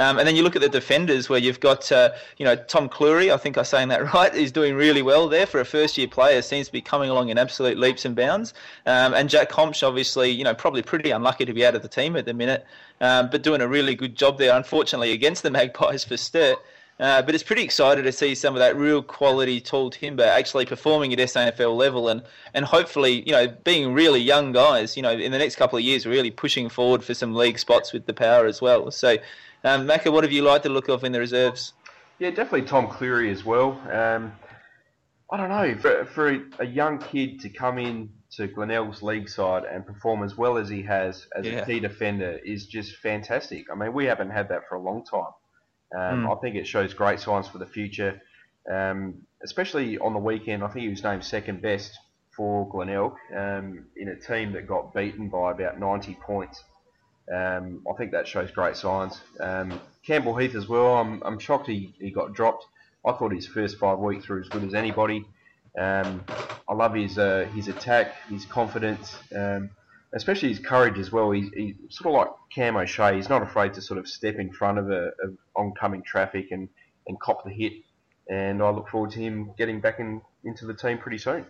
[0.03, 2.89] Um, and then you look at the defenders where you've got, uh, you know, Tom
[2.89, 5.97] Clurey, I think I'm saying that right, He's doing really well there for a first
[5.97, 8.53] year player, seems to be coming along in absolute leaps and bounds.
[8.85, 11.89] Um, and Jack Hombsch, obviously, you know, probably pretty unlucky to be out of the
[11.89, 12.67] team at the minute,
[13.01, 16.59] um, but doing a really good job there, unfortunately, against the Magpies for Sturt.
[17.01, 20.67] Uh, but it's pretty excited to see some of that real quality tall timber actually
[20.67, 22.23] performing at SANFL level and,
[22.55, 25.85] and hopefully, you know, being really young guys, you know, in the next couple of
[25.85, 28.91] years, really pushing forward for some league spots with the power as well.
[28.91, 29.17] So
[29.65, 31.73] um, Macca, what have you liked to look of in the reserves?
[32.19, 33.81] Yeah, definitely Tom Clurey as well.
[33.91, 34.33] Um,
[35.31, 39.31] I don't know, for, for a, a, young kid to come in to Glenelg's league
[39.31, 41.53] side and perform as well as he has as yeah.
[41.61, 43.67] a key defender is just fantastic.
[43.73, 45.33] I mean, we haven't had that for a long time.
[45.97, 46.37] Um, mm.
[46.37, 48.21] I think it shows great signs for the future,
[48.71, 50.63] um, especially on the weekend.
[50.63, 51.99] I think he was named second best
[52.37, 56.63] for Glenelg um, in a team that got beaten by about 90 points.
[57.31, 59.21] Um, I think that shows great signs.
[59.41, 60.97] Um, Campbell Heath as well.
[60.97, 62.67] I'm, I'm shocked he, he got dropped.
[63.05, 65.25] I thought his first five weeks were as good as anybody.
[65.79, 66.25] Um,
[66.69, 69.71] I love his uh, his attack, his confidence, um,
[70.13, 71.31] especially his courage as well.
[71.31, 71.51] He's,
[71.89, 73.17] sort of like Cam O'Shea.
[73.17, 76.69] He's not afraid to sort of step in front of a, of oncoming traffic and,
[77.07, 77.73] and cop the hit.
[78.29, 81.47] And I look forward to him getting back in, into the team pretty soon.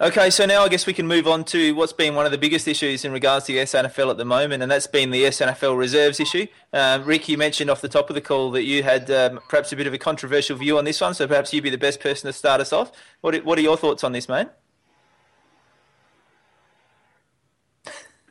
[0.00, 2.38] Okay, so now I guess we can move on to what's been one of the
[2.38, 5.76] biggest issues in regards to the SANFL at the moment, and that's been the SANFL
[5.76, 6.46] reserves issue.
[6.72, 9.72] Um, Rick, you mentioned off the top of the call that you had um, perhaps
[9.72, 11.98] a bit of a controversial view on this one, so perhaps you'd be the best
[11.98, 12.92] person to start us off.
[13.22, 14.46] What what are your thoughts on this, mate?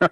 [0.00, 0.08] on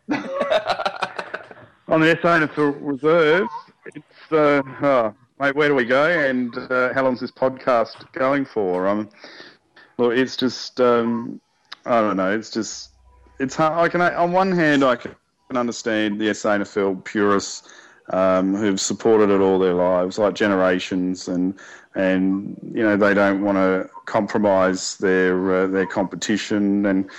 [2.03, 3.51] the SANFL reserves,
[3.95, 8.45] it's uh, oh, mate, where do we go, and uh, how long's this podcast going
[8.45, 8.87] for?
[8.87, 9.09] Um,
[9.97, 11.41] look, it's just um,
[11.87, 12.37] I don't know.
[12.37, 12.91] It's just
[13.39, 13.73] it's hard.
[13.75, 15.15] I can on one hand I can
[15.55, 17.69] understand the SANFL purists
[18.11, 21.55] um, who've supported it all their lives, like generations, and
[21.95, 27.11] and you know they don't want to compromise their uh, their competition, and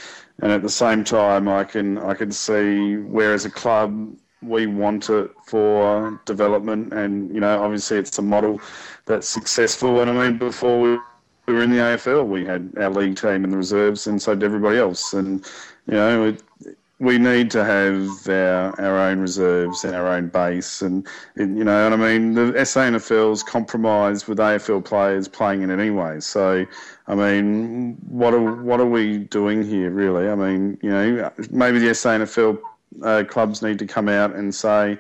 [0.42, 4.68] and at the same time I can I can see where as a club we
[4.68, 8.62] want it for development, and you know obviously it's a model
[9.06, 10.98] that's successful, and I mean before we
[11.48, 12.28] we were in the AFL.
[12.28, 15.14] We had our league team in the reserves, and so did everybody else.
[15.14, 15.46] And
[15.88, 16.44] you know, it,
[17.00, 20.82] we need to have our, our own reserves and our own base.
[20.82, 25.80] And you know, and I mean, the SANFL's compromised with AFL players playing in it
[25.80, 26.20] anyway.
[26.20, 26.66] So,
[27.08, 30.28] I mean, what are what are we doing here, really?
[30.28, 32.60] I mean, you know, maybe the SANFL
[33.04, 34.98] uh, clubs need to come out and say,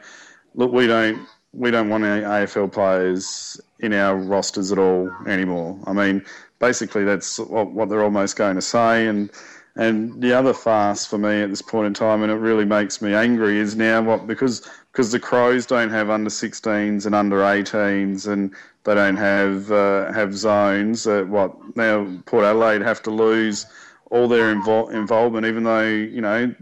[0.55, 5.79] look, we don't we don't want any AFL players in our rosters at all anymore.
[5.85, 6.25] I mean,
[6.59, 9.07] basically that's what, what they're almost going to say.
[9.07, 9.29] And
[9.75, 12.99] and the other farce for me at this point in time, and it really makes
[12.99, 17.37] me angry, is now what because because the Crows don't have under 16s and under
[17.37, 21.05] 18s, and they don't have uh, have zones.
[21.05, 22.07] What now?
[22.25, 23.67] Port Adelaide have to lose
[24.09, 26.53] all their invo- involvement, even though you know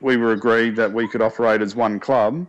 [0.00, 2.44] we were agreed that we could operate as one club.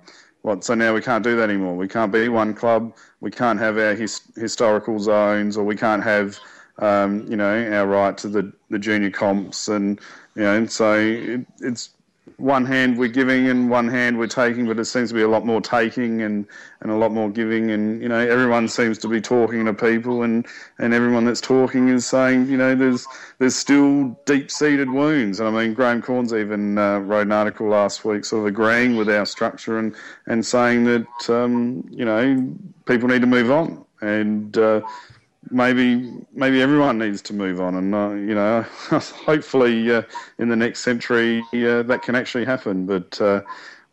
[0.45, 0.63] What?
[0.63, 1.75] So now we can't do that anymore.
[1.75, 2.95] We can't be one club.
[3.19, 6.37] We can't have our his, historical zones, or we can't have,
[6.77, 9.99] um, you know, our right to the, the junior comps, and
[10.35, 11.94] you know, and so it, it's
[12.37, 15.27] one hand we're giving and one hand we're taking, but it seems to be a
[15.27, 16.45] lot more taking and,
[16.81, 17.71] and a lot more giving.
[17.71, 20.45] And, you know, everyone seems to be talking to people and,
[20.79, 23.07] and everyone that's talking is saying, you know, there's
[23.37, 25.39] there's still deep seated wounds.
[25.39, 28.95] And I mean, Graham Cornes even uh, wrote an article last week sort of agreeing
[28.95, 32.53] with our structure and, and saying that, um, you know,
[32.85, 33.85] people need to move on.
[34.01, 34.81] And, uh,
[35.51, 40.01] maybe maybe everyone needs to move on, and uh, you know, hopefully uh,
[40.39, 42.85] in the next century uh, that can actually happen.
[42.85, 43.41] But uh,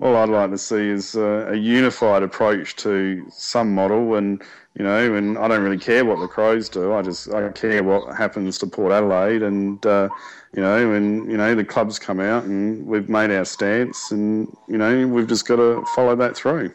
[0.01, 4.43] all I'd like to see is uh, a unified approach to some model, and
[4.77, 6.93] you know, and I don't really care what the Crows do.
[6.93, 10.09] I just I care what happens to Port Adelaide, and uh,
[10.55, 14.55] you know, and you know, the clubs come out and we've made our stance, and
[14.69, 16.73] you know, we've just got to follow that through.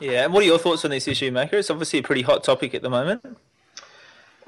[0.00, 1.54] Yeah, and what are your thoughts on this issue, Macca?
[1.54, 3.24] It's obviously a pretty hot topic at the moment.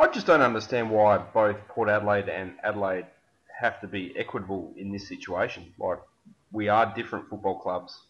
[0.00, 3.04] I just don't understand why both Port Adelaide and Adelaide
[3.60, 5.74] have to be equitable in this situation.
[5.78, 5.98] Like,
[6.52, 8.00] we are different football clubs.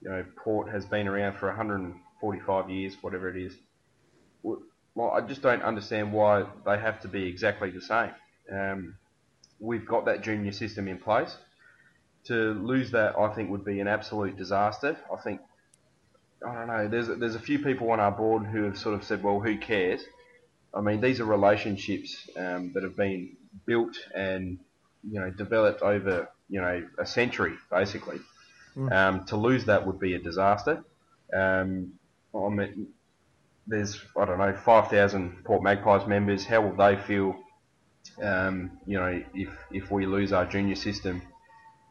[0.00, 3.52] You know, Port has been around for 145 years, whatever it is.
[4.44, 8.12] Well, I just don't understand why they have to be exactly the same.
[8.52, 8.94] Um,
[9.58, 11.36] we've got that junior system in place.
[12.26, 14.96] To lose that, I think, would be an absolute disaster.
[15.12, 15.40] I think,
[16.46, 19.02] I don't know, there's, there's a few people on our board who have sort of
[19.02, 20.04] said, well, who cares?
[20.76, 24.58] I mean, these are relationships um, that have been built and,
[25.08, 28.18] you know, developed over, you know, a century, basically.
[28.76, 28.92] Mm.
[28.92, 30.84] Um, to lose that would be a disaster.
[31.32, 31.92] Um,
[32.34, 32.88] I mean,
[33.66, 36.44] there's I don't know 5,000 Port Magpies members.
[36.44, 37.36] How will they feel?
[38.22, 41.22] Um, you know, if if we lose our junior system,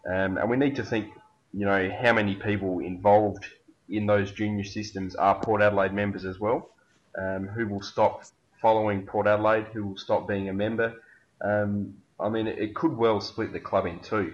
[0.08, 1.08] um, and we need to think,
[1.54, 3.46] you know, how many people involved
[3.90, 6.70] in those junior systems are Port Adelaide members as well.
[7.18, 8.24] Um, who will stop
[8.64, 9.66] following Port Adelaide?
[9.74, 10.96] Who will stop being a member?
[11.42, 14.34] Um, I mean, it, could well split the club in two.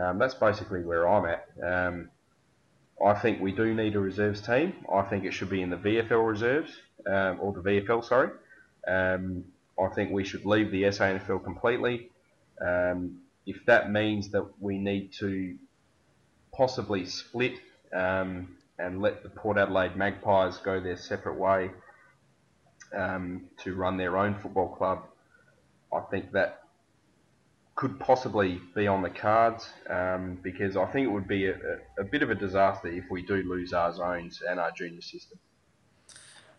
[0.00, 1.46] Um, that's basically where I'm at.
[1.62, 2.08] Um,
[3.04, 4.74] I think we do need a reserves team.
[4.90, 6.70] I think it should be in the VFL reserves,
[7.06, 8.30] um, or the VFL, sorry.
[8.86, 9.44] Um,
[9.78, 12.10] I think we should leave the SANFL completely.
[12.64, 15.56] Um, if that means that we need to
[16.52, 17.54] possibly split
[17.92, 21.70] and let the Port Adelaide Magpies go their separate way
[22.96, 25.06] um, to run their own football club,
[25.92, 26.60] I think that
[27.74, 31.56] could possibly be on the cards um, because I think it would be a,
[31.98, 35.38] a, bit of a disaster if we do lose our zones and our junior system.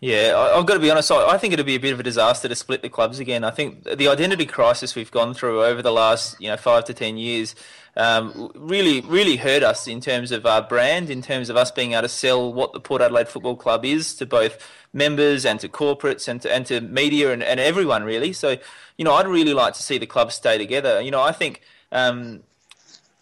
[0.01, 1.09] Yeah, I've got to be honest.
[1.09, 3.43] I think it'd be a bit of a disaster to split the clubs again.
[3.43, 6.93] I think the identity crisis we've gone through over the last, you know, five to
[6.93, 7.55] ten years,
[7.95, 11.93] um, really, really hurt us in terms of our brand, in terms of us being
[11.93, 14.59] able to sell what the Port Adelaide Football Club is to both
[14.93, 18.33] members and to corporates and to, and to media and, and everyone really.
[18.33, 18.57] So,
[18.97, 21.01] you know, I'd really like to see the club stay together.
[21.01, 21.61] You know, I think.
[21.91, 22.43] Um,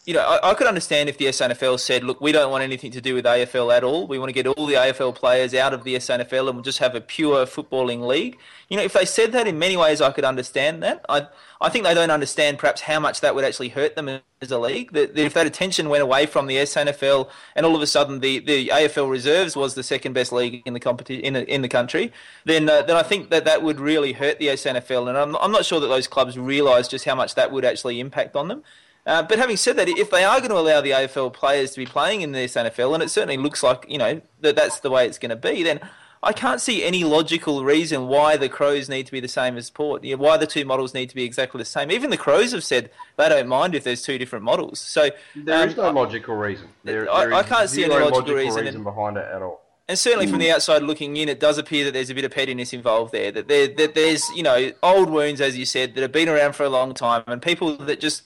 [0.05, 2.91] you know, I, I, could understand if the SANFL said, look, we don't want anything
[2.91, 4.05] to do with AFL at all.
[4.05, 6.79] We want to get all the AFL players out of the SANFL and we'll just
[6.79, 8.37] have a pure footballing league.
[8.67, 11.05] You know, if they said that in many ways, I could understand that.
[11.07, 11.27] I,
[11.61, 14.59] I think they don't understand perhaps how much that would actually hurt them as a
[14.59, 14.91] league.
[14.91, 18.19] That, that if that attention went away from the SANFL and all of a sudden
[18.19, 21.69] the, the AFL reserves was the second best league in the competi- in, in the
[21.69, 22.11] country,
[22.43, 25.07] then uh, then I think that that would really hurt the SANFL.
[25.07, 28.01] And I'm, I'm not sure that those clubs realise just how much that would actually
[28.01, 28.63] impact on them.
[29.05, 31.79] Uh, but having said that, if they are going to allow the AFL players to
[31.79, 34.89] be playing in this NFL, and it certainly looks like you know that that's the
[34.89, 35.81] way it's going to be, then
[36.23, 39.69] I can't see any logical reason why the Crows need to be the same as
[39.69, 40.05] Port.
[40.05, 41.91] You know, why the two models need to be exactly the same.
[41.91, 44.79] Even the Crows have said they don't mind if there's two different models.
[44.79, 46.69] So there um, is no logical reason.
[46.85, 49.61] There, I, I, can't see any logical, logical reason, reason behind it at all.
[49.89, 52.31] And certainly from the outside looking in, it does appear that there's a bit of
[52.31, 53.33] pettiness involved there.
[53.33, 56.55] That there, that there's you know old wounds, as you said, that have been around
[56.55, 58.23] for a long time, and people that just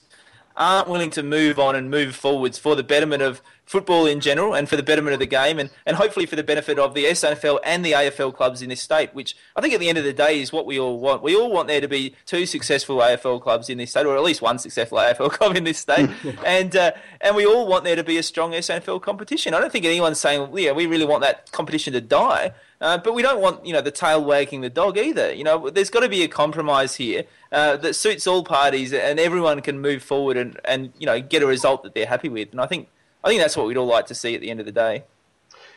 [0.58, 4.54] aren't willing to move on and move forwards for the betterment of football in general
[4.54, 7.04] and for the betterment of the game and, and hopefully for the benefit of the
[7.04, 10.04] SANFL and the AFL clubs in this state, which I think at the end of
[10.04, 11.22] the day is what we all want.
[11.22, 14.22] We all want there to be two successful AFL clubs in this state, or at
[14.22, 16.10] least one successful AFL club in this state,
[16.44, 19.54] and uh, and we all want there to be a strong SANFL competition.
[19.54, 22.52] I don't think anyone's saying, yeah, we really want that competition to die.
[22.80, 25.32] Uh, but we don't want, you know, the tail wagging the dog either.
[25.32, 29.18] You know, there's got to be a compromise here uh, that suits all parties, and
[29.18, 32.50] everyone can move forward and, and you know get a result that they're happy with.
[32.52, 32.88] And I think
[33.24, 35.04] I think that's what we'd all like to see at the end of the day.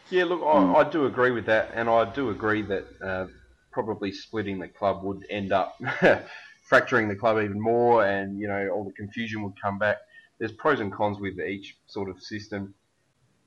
[0.10, 3.28] Yeah, look, I, I do agree with that, and I do agree that uh,
[3.72, 5.80] probably splitting the club would end up
[6.64, 9.98] fracturing the club even more, and you know all the confusion would come back.
[10.40, 12.74] There's pros and cons with each sort of system.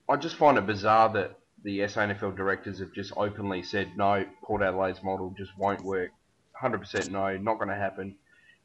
[0.08, 4.62] I just find it bizarre that the SANFL directors have just openly said no, Port
[4.62, 6.10] Adelaide's model just won't work.
[6.62, 8.16] 100% no, not going to happen.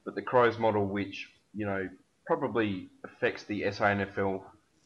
[0.05, 1.89] But the Crows model, which you know
[2.25, 4.41] probably affects the SANFL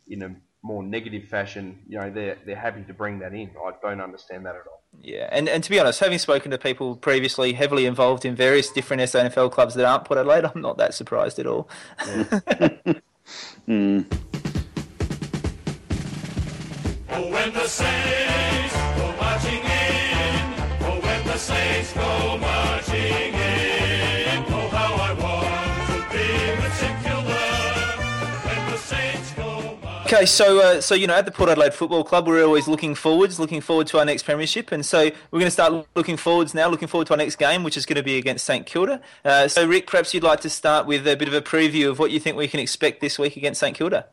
[0.07, 3.51] in a more negative fashion, you know, they're they're happy to bring that in.
[3.63, 4.81] I don't understand that at all.
[5.01, 8.71] Yeah, and, and to be honest, having spoken to people previously heavily involved in various
[8.71, 11.69] different SANFL clubs that aren't Port Adelaide, I'm not that surprised at all.
[12.05, 12.23] Yeah.
[13.67, 14.05] mm.
[30.13, 32.93] Okay, so uh, so you know, at the Port Adelaide Football Club, we're always looking
[32.93, 36.53] forwards, looking forward to our next premiership, and so we're going to start looking forwards
[36.53, 39.01] now, looking forward to our next game, which is going to be against St Kilda.
[39.25, 41.97] Uh, so, Rick, perhaps you'd like to start with a bit of a preview of
[41.97, 44.05] what you think we can expect this week against St Kilda.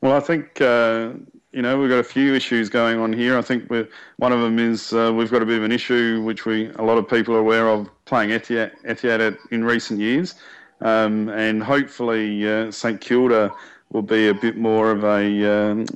[0.00, 1.10] Well, I think uh,
[1.52, 3.36] you know, we've got a few issues going on here.
[3.36, 3.70] I think
[4.16, 6.82] one of them is uh, we've got a bit of an issue which we a
[6.82, 10.36] lot of people are aware of playing Etihad, Etihad in recent years,
[10.80, 13.52] um, and hopefully uh, St Kilda
[13.90, 15.86] will be a bit more of a um,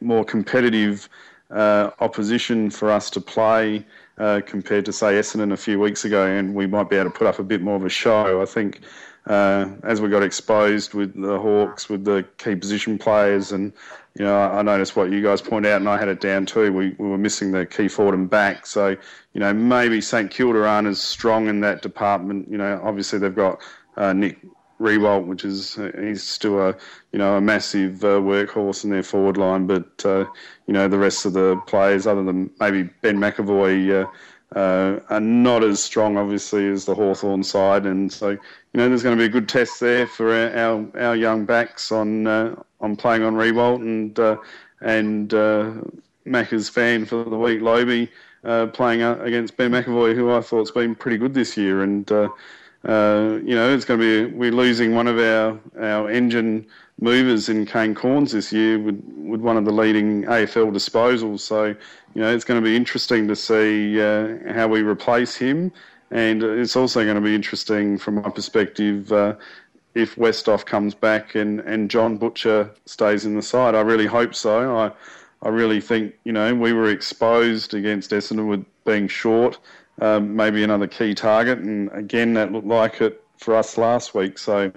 [0.00, 1.08] more competitive
[1.50, 3.84] uh, opposition for us to play
[4.18, 7.16] uh, compared to say Essendon a few weeks ago, and we might be able to
[7.16, 8.40] put up a bit more of a show.
[8.40, 8.80] I think
[9.26, 13.72] uh, as we got exposed with the Hawks, with the key position players, and
[14.14, 16.72] you know, I, noticed what you guys point out, and I had it down too.
[16.72, 20.66] We, we were missing the key forward and back, so you know maybe St Kilda
[20.66, 22.48] aren't as strong in that department.
[22.50, 23.60] You know, obviously they've got
[23.96, 24.38] uh, Nick
[24.80, 26.76] Riewoldt, which is uh, he's still a
[27.12, 30.24] you know a massive uh, workhorse in their forward line, but uh,
[30.66, 35.20] you know the rest of the players, other than maybe Ben McEvoy, uh, uh, are
[35.20, 38.38] not as strong, obviously, as the Hawthorn side, and so you
[38.74, 42.26] know there's going to be a good test there for our our, young backs on
[42.26, 44.18] uh, on playing on Riewoldt and
[44.80, 45.30] and
[46.26, 48.08] Macca's fan for the week, Lobbe,
[48.72, 52.10] playing against Ben McEvoy, who I thought's been pretty good this year, and
[52.84, 56.66] uh, you know, it's going to be we're losing one of our our engine
[57.00, 61.40] movers in Kane Cornes this year with with one of the leading AFL disposals.
[61.40, 65.72] So, you know, it's going to be interesting to see uh, how we replace him,
[66.10, 69.12] and it's also going to be interesting from my perspective.
[69.12, 69.34] Uh,
[69.94, 74.34] if Westhoff comes back and, and John Butcher stays in the side, I really hope
[74.34, 74.76] so.
[74.78, 74.92] I
[75.42, 79.58] I really think you know we were exposed against Essendon with being short
[80.00, 81.58] um, maybe another key target.
[81.58, 84.38] And again, that looked like it for us last week.
[84.38, 84.72] So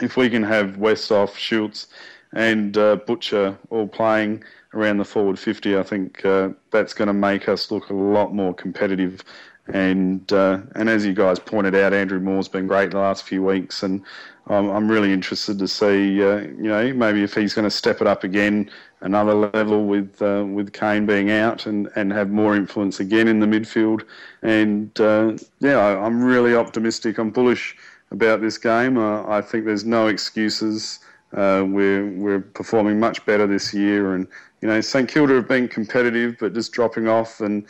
[0.00, 1.88] if we can have Westhoff, Schultz,
[2.32, 4.42] and uh, Butcher all playing
[4.74, 8.34] around the forward 50, I think uh, that's going to make us look a lot
[8.34, 9.22] more competitive.
[9.68, 13.44] And uh, and as you guys pointed out, Andrew Moore's been great the last few
[13.44, 14.02] weeks, and
[14.48, 18.00] I'm, I'm really interested to see, uh, you know, maybe if he's going to step
[18.00, 18.68] it up again
[19.02, 23.40] another level with uh, with Kane being out and, and have more influence again in
[23.40, 24.02] the midfield.
[24.42, 27.18] And uh, yeah, I, am really optimistic.
[27.18, 27.76] I'm bullish
[28.10, 28.96] about this game.
[28.96, 31.00] Uh, I think there's no excuses.
[31.34, 34.26] Uh, we're we're performing much better this year, and
[34.60, 37.66] you know St Kilda have been competitive, but just dropping off and.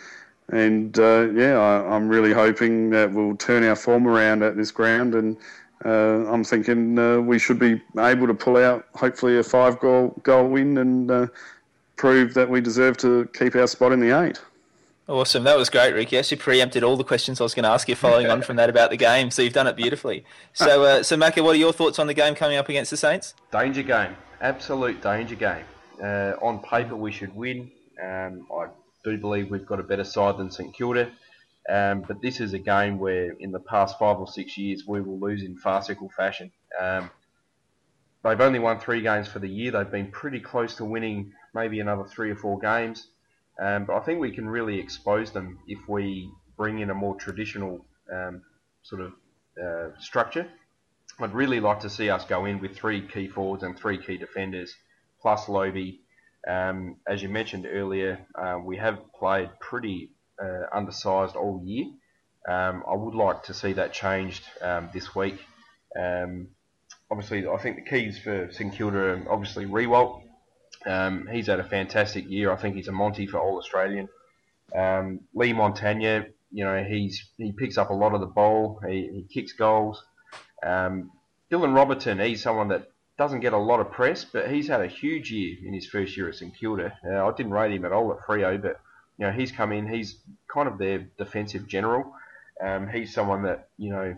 [0.48, 4.70] And uh, yeah, I, I'm really hoping that we'll turn our form around at this
[4.70, 5.36] ground and
[5.84, 10.14] uh, I'm thinking uh, we should be able to pull out hopefully a five goal
[10.22, 11.26] goal win and uh,
[11.96, 14.40] prove that we deserve to keep our spot in the eight.
[15.08, 16.12] Awesome, that was great, Rick.
[16.12, 18.56] You actually preempted all the questions I was going to ask you, following on from
[18.56, 19.30] that about the game.
[19.32, 20.24] So you've done it beautifully.
[20.52, 22.96] So, uh, so Macca, what are your thoughts on the game coming up against the
[22.96, 23.34] Saints?
[23.50, 25.64] Danger game, absolute danger game.
[26.02, 27.70] Uh, on paper, we should win.
[28.02, 28.68] Um, I
[29.04, 31.10] do believe we've got a better side than St Kilda.
[31.68, 35.00] Um, but this is a game where, in the past five or six years, we
[35.00, 36.50] will lose in farcical fashion.
[36.80, 37.10] Um,
[38.24, 39.70] they've only won three games for the year.
[39.70, 43.08] They've been pretty close to winning maybe another three or four games.
[43.60, 47.14] Um, but I think we can really expose them if we bring in a more
[47.16, 48.42] traditional um,
[48.82, 49.12] sort of
[49.62, 50.48] uh, structure.
[51.20, 54.16] I'd really like to see us go in with three key forwards and three key
[54.16, 54.74] defenders,
[55.20, 55.98] plus Lobbe.
[56.48, 60.10] Um, as you mentioned earlier, uh, we have played pretty
[60.42, 61.86] uh, undersized all year.
[62.48, 65.38] Um, I would like to see that changed um, this week.
[65.98, 66.48] Um,
[67.10, 70.22] obviously, I think the keys for St Kilda are obviously Riewoldt.
[70.84, 72.50] Um, he's had a fantastic year.
[72.50, 74.08] I think he's a Monty for All Australian.
[74.74, 78.80] Um, Leigh Montagna, you know, he's he picks up a lot of the ball.
[78.86, 80.02] He, he kicks goals.
[80.64, 82.88] Dylan Roberton, he's someone that
[83.18, 86.16] doesn't get a lot of press, but he's had a huge year in his first
[86.16, 86.96] year at St Kilda.
[87.06, 88.80] Uh, I didn't rate him at all at Freo, but
[89.22, 89.86] you know, he's come in.
[89.86, 90.16] He's
[90.52, 92.12] kind of their defensive general.
[92.60, 94.16] Um, he's someone that you know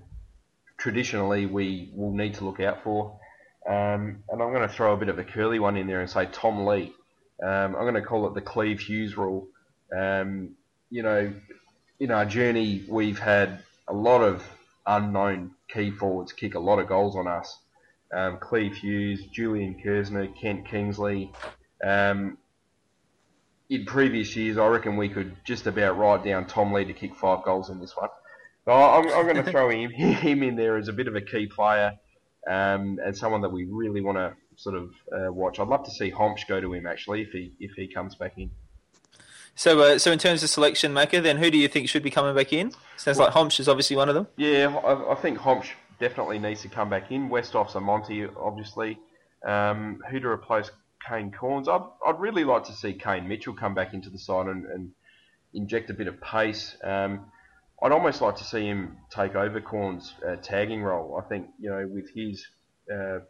[0.79, 3.21] traditionally we will need to look out for.
[3.69, 6.09] Um, and I'm going to throw a bit of a curly one in there and
[6.09, 6.95] say Tom Lee.
[7.43, 9.47] Um, I'm going to call it the Cleve Hughes rule.
[9.95, 10.57] Um,
[10.89, 11.35] you know,
[12.01, 14.43] in our journey, we've had a lot of
[14.87, 17.59] unknown key forwards kick a lot of goals on us.
[18.11, 21.31] Um, Cleve Hughes, Julian Kirzner, Kent Kingsley.
[21.85, 22.39] Um,
[23.75, 27.15] in previous years, I reckon we could just about write down Tom Lee to kick
[27.15, 28.09] five goals in this one.
[28.65, 31.21] So I'm, I'm going to throw him him in there as a bit of a
[31.21, 31.93] key player
[32.49, 35.59] um, and someone that we really want to sort of uh, watch.
[35.59, 38.35] I'd love to see Hombsch go to him actually if he if he comes back
[38.37, 38.51] in.
[39.57, 42.11] So, uh, so in terms of selection Macca, then who do you think should be
[42.11, 42.73] coming back in?
[42.97, 44.27] Sounds well, like Hombsch is obviously one of them.
[44.37, 45.69] Yeah, I, I, think Hombsch
[46.01, 47.29] definitely needs to come back in.
[47.29, 48.99] Westhoff's a Monty, obviously.
[49.47, 50.71] Um, who to replace
[51.09, 51.69] Kane Cornes.
[51.69, 54.91] I'd, I'd really like to see Kane Mitchell come back into the side and, and
[55.53, 56.77] inject a bit of pace.
[56.83, 57.27] Um,
[57.83, 61.21] I'd almost like to see him take over Cornes' uh, tagging role.
[61.23, 62.47] I think, you know, with his
[62.93, 63.21] uh,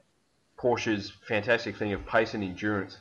[0.58, 2.98] Porsche's fantastic thing of pace and endurance,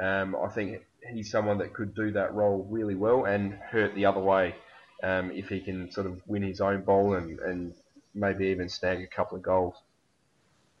[0.00, 4.06] um, I think he's someone that could do that role really well and hurt the
[4.06, 4.54] other way
[5.02, 7.74] um, if he can sort of win his own ball and, and
[8.14, 9.74] maybe even snag a couple of goals.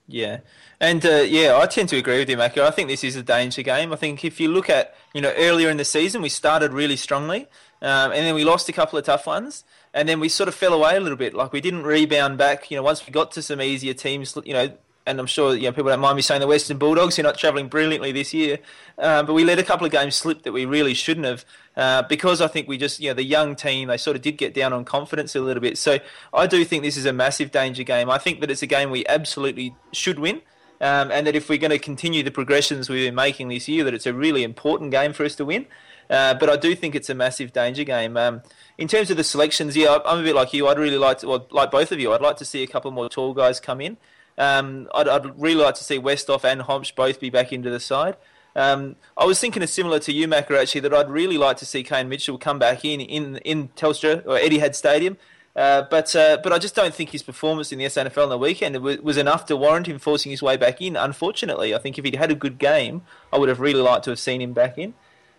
[0.06, 0.40] Yeah,
[0.80, 2.58] and uh, yeah, I tend to agree with you, Macca.
[2.58, 3.90] I think this is a danger game.
[3.90, 6.96] I think if you look at you know earlier in the season, we started really
[6.96, 7.48] strongly,
[7.80, 10.54] um, and then we lost a couple of tough ones, and then we sort of
[10.54, 11.32] fell away a little bit.
[11.32, 12.70] Like we didn't rebound back.
[12.70, 14.76] You know, once we got to some easier teams, you know,
[15.06, 17.38] and I'm sure you know people don't mind me saying the Western Bulldogs, you're not
[17.38, 18.58] travelling brilliantly this year,
[18.98, 21.44] uh, but we let a couple of games slip that we really shouldn't have
[21.76, 24.38] uh, because I think we just you know the young team they sort of did
[24.38, 25.76] get down on confidence a little bit.
[25.78, 25.98] So
[26.32, 28.08] I do think this is a massive danger game.
[28.10, 30.42] I think that it's a game we absolutely should win.
[30.80, 33.84] Um, and that if we're going to continue the progressions we've been making this year,
[33.84, 35.66] that it's a really important game for us to win.
[36.10, 38.16] Uh, but I do think it's a massive danger game.
[38.16, 38.42] Um,
[38.76, 40.66] in terms of the selections, yeah, I'm a bit like you.
[40.68, 42.90] I'd really like to, well, like both of you, I'd like to see a couple
[42.90, 43.96] more tall guys come in.
[44.36, 47.80] Um, I'd, I'd, really like to see Westhoff and Hombsch both be back into the
[47.80, 48.16] side.
[48.56, 51.82] Um, I was thinking similar to you, Macca, actually, that I'd really like to see
[51.82, 55.16] Kane Mitchell come back in in, in Telstra or Etihad Stadium.
[55.56, 58.38] Uh, but uh, but I just don't think his performance in the SANFL on the
[58.38, 60.96] weekend was, enough to warrant him forcing his way back in.
[60.96, 64.10] Unfortunately, I think if he'd had a good game, I would have really liked to
[64.10, 64.94] have seen him back in.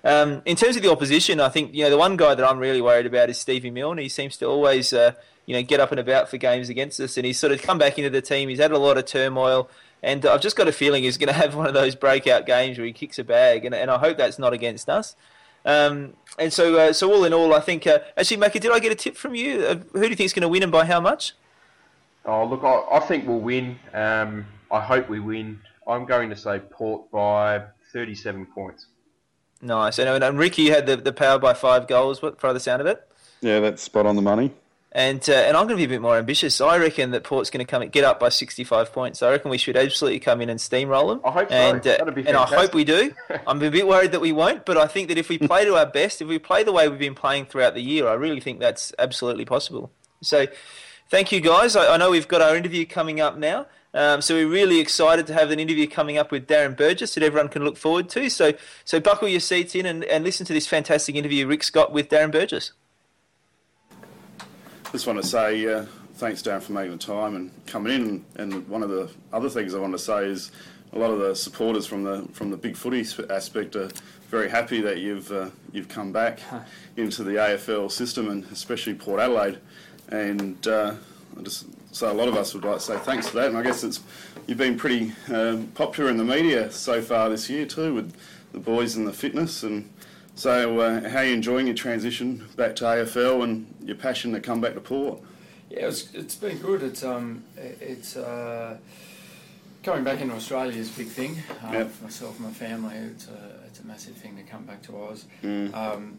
[0.05, 2.59] Um, in terms of the opposition, I think you know the one guy that I'm
[2.59, 3.97] really worried about is Stevie Milne.
[3.97, 5.13] He seems to always uh,
[5.47, 7.79] you know get up and about for games against us, and he's sort of come
[7.79, 8.47] back into the team.
[8.47, 9.67] He's had a lot of turmoil,
[10.03, 12.77] and I've just got a feeling he's going to have one of those breakout games
[12.77, 15.15] where he kicks a bag, and, and I hope that's not against us.
[15.65, 18.77] Um, and so, uh, so all in all, I think uh, actually, Macca, did I
[18.77, 19.61] get a tip from you?
[19.61, 21.33] Uh, who do you think is going to win and by how much?
[22.23, 23.79] Oh, look, I, I think we'll win.
[23.91, 25.61] Um, I hope we win.
[25.87, 28.85] I'm going to say Port by 37 points.
[29.61, 29.99] Nice.
[29.99, 32.87] And, and Ricky, you had the, the power by five goals for the sound of
[32.87, 33.07] it.
[33.41, 34.51] Yeah, that's spot on the money.
[34.91, 36.61] And uh, and I'm going to be a bit more ambitious.
[36.61, 39.21] I reckon that Port's going to come get up by 65 points.
[39.21, 41.21] I reckon we should absolutely come in and steamroll them.
[41.25, 41.55] I hope so.
[41.55, 43.11] And, uh, and I hope we do.
[43.45, 45.75] I'm a bit worried that we won't, but I think that if we play to
[45.75, 48.39] our best, if we play the way we've been playing throughout the year, I really
[48.39, 49.91] think that's absolutely possible.
[50.21, 50.47] So,
[51.09, 51.75] thank you guys.
[51.75, 53.67] I, I know we've got our interview coming up now.
[53.95, 57.23] Um, so we're really excited to have an interview coming up with Darren Burgess that
[57.23, 58.29] everyone can look forward to.
[58.29, 61.93] So so buckle your seats in and, and listen to this fantastic interview Rick Scott
[61.93, 62.73] with Darren Burgess.
[64.91, 65.85] Just want to say uh,
[66.15, 68.25] thanks, Darren, for making the time and coming in.
[68.35, 70.51] And one of the other things I want to say is
[70.91, 73.89] a lot of the supporters from the from the big footy aspect are
[74.29, 76.39] very happy that you've uh, you've come back
[76.97, 79.59] into the AFL system and especially Port Adelaide.
[80.09, 80.95] And uh,
[81.37, 81.65] I just
[81.95, 83.47] so a lot of us would like to say thanks for that.
[83.47, 84.01] And I guess it's
[84.47, 88.13] you've been pretty um, popular in the media so far this year too, with
[88.51, 89.63] the boys and the fitness.
[89.63, 89.89] And
[90.35, 94.41] so, uh, how are you enjoying your transition back to AFL and your passion to
[94.41, 95.21] come back to Port?
[95.69, 96.83] Yeah, it's, it's been good.
[96.83, 98.77] It's um, it's uh,
[99.81, 101.91] coming back into Australia is a big thing uh, yep.
[101.91, 102.95] for myself and my family.
[102.95, 105.27] It's a it's a massive thing to come back to Oz.
[105.41, 105.73] Mm.
[105.73, 106.17] Um,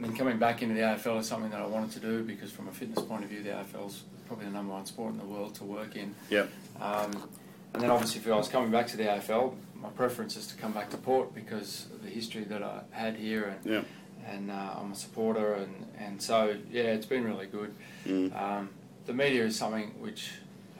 [0.00, 2.50] I mean, coming back into the AFL is something that I wanted to do because,
[2.50, 5.26] from a fitness point of view, the AFL's probably the number one sport in the
[5.26, 6.14] world to work in.
[6.30, 6.48] Yep.
[6.80, 7.28] Um,
[7.74, 10.56] and then obviously, if I was coming back to the AFL, my preference is to
[10.56, 13.86] come back to Port because of the history that I had here, and yep.
[14.26, 17.74] and uh, I'm a supporter, and, and so yeah, it's been really good.
[18.06, 18.40] Mm.
[18.40, 18.70] Um,
[19.06, 20.30] the media is something which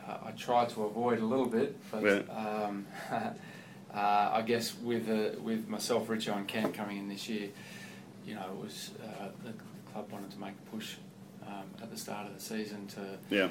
[0.08, 2.22] uh, I try to avoid a little bit, but yeah.
[2.34, 3.30] um, uh,
[3.94, 7.50] I guess with uh, with myself, Richo, and Kent coming in this year,
[8.30, 10.94] you know, it was uh, the, the club wanted to make a push
[11.44, 13.48] um, at the start of the season to yeah.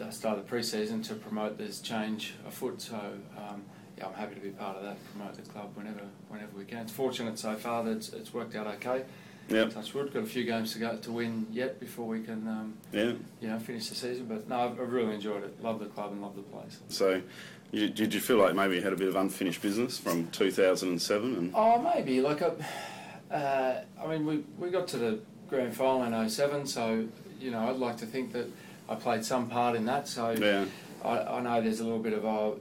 [0.00, 2.80] uh, start the pre-season to promote this change afoot.
[2.80, 2.94] So
[3.36, 3.64] um,
[3.98, 6.78] yeah, I'm happy to be part of that, promote the club whenever whenever we can.
[6.78, 9.02] It's fortunate so far that it's, it's worked out okay.
[9.48, 9.64] Yeah.
[9.64, 10.14] Touch wood.
[10.14, 12.46] Got a few games to go to win yet before we can.
[12.46, 13.14] Um, yeah.
[13.40, 14.26] You know, finish the season.
[14.26, 15.60] But no, I've, I've, really enjoyed it.
[15.60, 16.78] Love the club and love the place.
[16.86, 17.20] So,
[17.72, 21.34] you, did you feel like maybe you had a bit of unfinished business from 2007?
[21.34, 22.20] And oh, maybe.
[22.20, 22.54] Like, a,
[23.30, 27.06] uh, I mean, we we got to the grand final in 07, so
[27.38, 28.46] you know, I'd like to think that
[28.88, 30.08] I played some part in that.
[30.08, 30.64] So yeah.
[31.04, 32.54] I, I know there's a little bit of a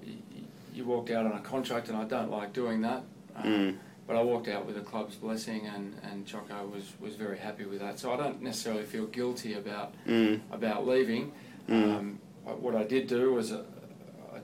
[0.74, 3.04] you walked out on a contract, and I don't like doing that.
[3.36, 3.78] Um, mm.
[4.08, 7.66] But I walked out with the club's blessing, and, and Choco was, was very happy
[7.66, 8.00] with that.
[8.00, 10.40] So I don't necessarily feel guilty about mm.
[10.52, 11.32] about leaving.
[11.68, 11.96] Mm.
[11.96, 13.64] Um, what I did do was uh,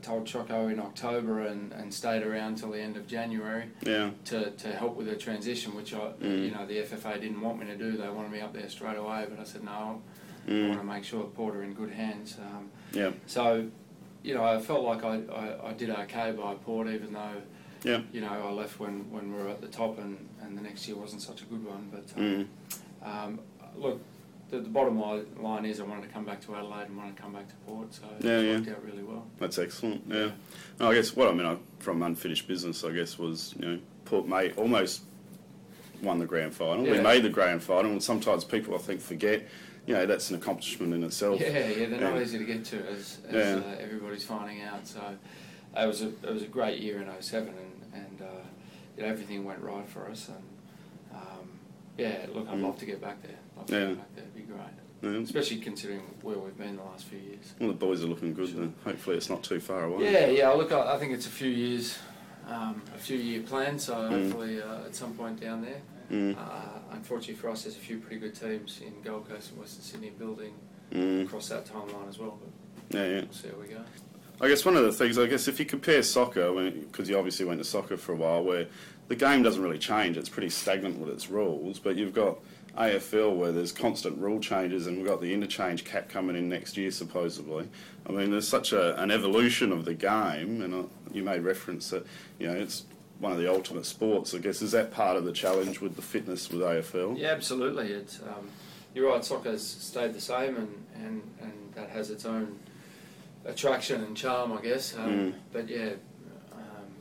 [0.05, 4.11] told Choco in October and, and stayed around till the end of January yeah.
[4.25, 6.45] to, to help with the transition, which I mm.
[6.45, 7.97] you know the FFA didn't want me to do.
[7.97, 10.01] They wanted me up there straight away, but I said no.
[10.47, 10.65] Mm.
[10.65, 12.37] I want to make sure Port are in good hands.
[12.39, 13.11] Um, yeah.
[13.25, 13.67] So,
[14.23, 17.41] you know, I felt like I, I, I, did okay by Port, even though,
[17.83, 18.01] yeah.
[18.11, 20.87] you know, I left when, when we were at the top and, and the next
[20.87, 21.89] year wasn't such a good one.
[21.91, 22.47] But um,
[23.03, 23.07] mm.
[23.07, 23.39] um,
[23.75, 24.01] look,
[24.49, 24.99] the, the, bottom
[25.41, 27.55] line is I wanted to come back to Adelaide and wanted to come back to
[27.67, 28.55] Port, so yeah, it yeah.
[28.57, 29.25] worked out really well.
[29.39, 30.03] That's excellent.
[30.07, 30.31] Yeah.
[30.79, 33.79] No, I guess what I mean I, from unfinished business, I guess, was you know
[34.05, 35.01] Port made almost
[36.01, 36.85] won the grand final.
[36.85, 36.93] Yeah.
[36.93, 39.47] We made the grand final, and sometimes people I think forget
[39.87, 41.39] you know that's an accomplishment in itself.
[41.39, 43.63] Yeah, yeah, they're not easy to get to, as, as yeah.
[43.63, 44.87] uh, everybody's finding out.
[44.87, 45.01] So,
[45.77, 48.43] it was a it was a great year in 07 and and uh,
[48.97, 50.43] you know, everything went right for us and
[51.13, 51.49] um,
[51.97, 52.63] yeah look I'd mm.
[52.63, 53.79] love to get back there yeah.
[53.79, 54.59] there it'd be great
[55.01, 55.19] yeah.
[55.19, 58.49] especially considering where we've been the last few years well the boys are looking good
[58.49, 58.59] sure.
[58.59, 61.31] then hopefully it's not too far away yeah yeah look I, I think it's a
[61.31, 61.97] few years
[62.47, 64.09] um, a few year plan so mm.
[64.09, 65.81] hopefully uh, at some point down there
[66.11, 66.37] mm.
[66.37, 69.83] uh, unfortunately for us there's a few pretty good teams in Gold Coast and Western
[69.83, 70.53] Sydney building
[70.91, 71.25] mm.
[71.25, 73.21] across that timeline as well but yeah, yeah.
[73.21, 73.81] we'll see how we go
[74.41, 77.45] I guess one of the things, I guess, if you compare soccer, because you obviously
[77.45, 78.67] went to soccer for a while, where
[79.07, 82.39] the game doesn't really change, it's pretty stagnant with its rules, but you've got
[82.77, 86.77] AFL where there's constant rule changes, and we've got the interchange cap coming in next
[86.77, 87.67] year, supposedly.
[88.07, 91.89] I mean, there's such a, an evolution of the game, and uh, you made reference
[91.89, 92.05] that,
[92.39, 92.85] you know, it's
[93.19, 94.61] one of the ultimate sports, I guess.
[94.61, 97.17] Is that part of the challenge with the fitness with AFL?
[97.17, 97.91] Yeah, absolutely.
[97.91, 98.49] It's, um,
[98.93, 102.59] you're right, soccer's stayed the same, and, and, and that has its own
[103.45, 104.95] attraction and charm, I guess.
[104.97, 105.33] Um, mm.
[105.53, 105.91] But yeah,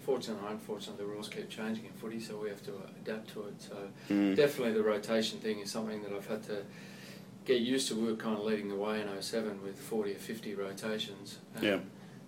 [0.05, 3.55] fortunately, unfortunately, the rules keep changing in footy, so we have to adapt to it.
[3.59, 3.77] So
[4.11, 4.37] mm.
[4.37, 6.63] definitely, the rotation thing is something that I've had to
[7.45, 7.95] get used to.
[7.97, 11.39] We were kind of leading the way in 07 with 40 or 50 rotations.
[11.57, 11.79] Um, yeah.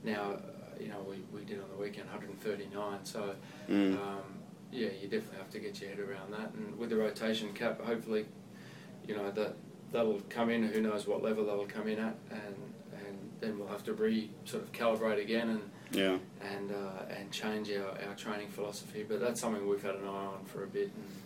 [0.04, 0.40] Now, uh,
[0.80, 3.04] you know, we, we did on the weekend 139.
[3.04, 3.34] So.
[3.68, 3.94] Mm.
[3.94, 4.22] Um,
[4.72, 7.80] yeah, you definitely have to get your head around that, and with the rotation cap,
[7.80, 8.26] hopefully,
[9.06, 9.56] you know that
[9.92, 10.64] that'll come in.
[10.64, 12.56] Who knows what level that'll come in at, and,
[12.92, 15.60] and then we'll have to re sort of calibrate again and
[15.92, 16.18] yeah
[16.52, 19.04] and uh, and change our, our training philosophy.
[19.08, 21.22] But that's something we've had an eye on for a bit, and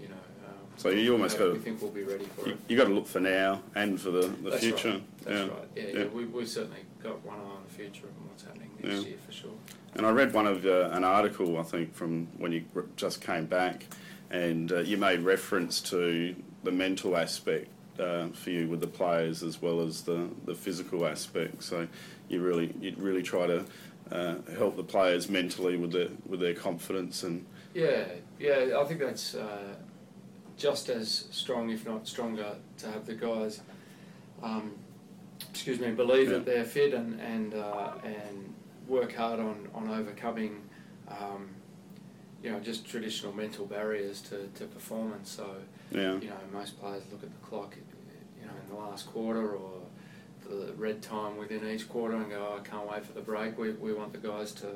[0.00, 0.14] you know.
[0.46, 1.52] Um, so you almost got.
[1.52, 2.58] We think we'll be ready for you, it.
[2.68, 4.92] You got to look for now and for the, the that's future.
[4.92, 5.24] Right.
[5.24, 5.42] That's yeah.
[5.42, 5.68] right.
[5.74, 5.98] Yeah, yeah.
[5.98, 6.04] yeah.
[6.06, 9.08] We we've certainly got one eye on the future and what's happening next yeah.
[9.08, 9.50] year for sure.
[9.94, 12.64] And I read one of uh, an article I think from when you
[12.96, 13.86] just came back,
[14.30, 16.34] and uh, you made reference to
[16.64, 17.68] the mental aspect
[17.98, 21.62] uh, for you with the players as well as the, the physical aspect.
[21.62, 21.88] So
[22.28, 23.64] you really you really try to
[24.12, 27.44] uh, help the players mentally with their with their confidence and
[27.74, 28.04] yeah
[28.38, 29.74] yeah I think that's uh,
[30.56, 33.60] just as strong if not stronger to have the guys
[34.42, 34.72] um,
[35.50, 36.34] excuse me believe yeah.
[36.34, 38.54] that they're fit and and uh, and
[38.88, 40.62] work hard on on overcoming.
[41.08, 41.50] Um,
[42.42, 45.30] you know, just traditional mental barriers to, to performance.
[45.30, 45.56] So,
[45.90, 46.14] yeah.
[46.20, 47.74] you know, most players look at the clock,
[48.40, 49.80] you know, in the last quarter or
[50.48, 53.58] the red time within each quarter and go, oh, I can't wait for the break.
[53.58, 54.68] We, we want the guys to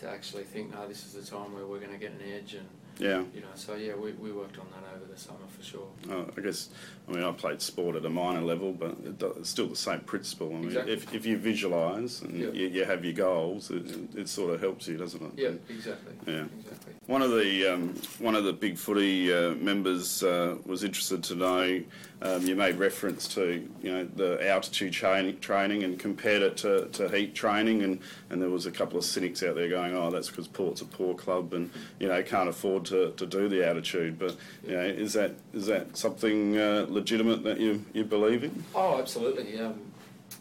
[0.00, 2.54] to actually think, no, this is the time where we're going to get an edge
[2.54, 2.68] and
[2.98, 3.22] yeah.
[3.34, 5.88] You know, so yeah, we, we worked on that over the summer for sure.
[6.10, 6.70] Uh, I guess,
[7.08, 10.48] I mean, I played sport at a minor level, but it's still the same principle.
[10.48, 10.92] I mean, exactly.
[10.92, 14.88] if, if you visualise and you, you, have your goals, it, it, sort of helps
[14.88, 15.32] you, doesn't it?
[15.36, 16.14] Yeah, exactly.
[16.26, 16.46] Yeah.
[16.58, 16.94] Exactly.
[17.08, 21.34] One of the um, one of the big footy uh, members uh, was interested to
[21.36, 21.82] know.
[22.20, 26.84] Um, you made reference to you know the altitude training, training and compared it to,
[26.88, 30.10] to heat training, and, and there was a couple of cynics out there going, oh,
[30.10, 33.66] that's because Port's a poor club and you know can't afford to, to do the
[33.66, 34.18] altitude.
[34.18, 38.64] But you know, is that is that something uh, legitimate that you you believe in?
[38.74, 39.58] Oh, absolutely.
[39.58, 39.80] Um,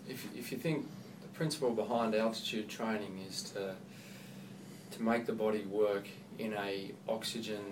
[0.10, 0.86] if if you think
[1.22, 3.74] the principle behind altitude training is to
[4.92, 6.08] to make the body work
[6.40, 7.64] in a oxygen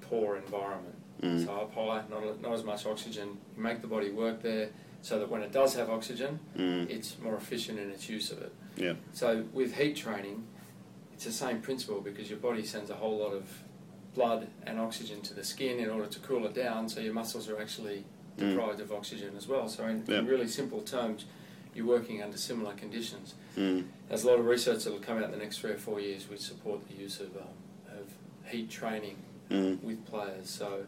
[0.00, 0.94] poor environment.
[1.22, 1.44] Mm.
[1.44, 3.38] So up high, not, not as much oxygen.
[3.56, 4.70] You make the body work there
[5.02, 6.88] so that when it does have oxygen, mm.
[6.88, 8.52] it's more efficient in its use of it.
[8.76, 8.94] Yeah.
[9.12, 10.44] So with heat training,
[11.12, 13.44] it's the same principle because your body sends a whole lot of
[14.14, 17.48] blood and oxygen to the skin in order to cool it down, so your muscles
[17.48, 18.04] are actually
[18.36, 18.50] mm.
[18.50, 18.82] deprived mm.
[18.82, 19.68] of oxygen as well.
[19.68, 20.18] So in, yeah.
[20.18, 21.24] in, really simple terms,
[21.74, 23.34] you're working under similar conditions.
[23.56, 23.84] Mm.
[24.08, 26.00] There's a lot of research that will come out in the next three or four
[26.00, 27.57] years which support the use of, um, of
[28.48, 29.16] heat training
[29.50, 29.82] mm.
[29.82, 30.50] with players.
[30.50, 30.84] So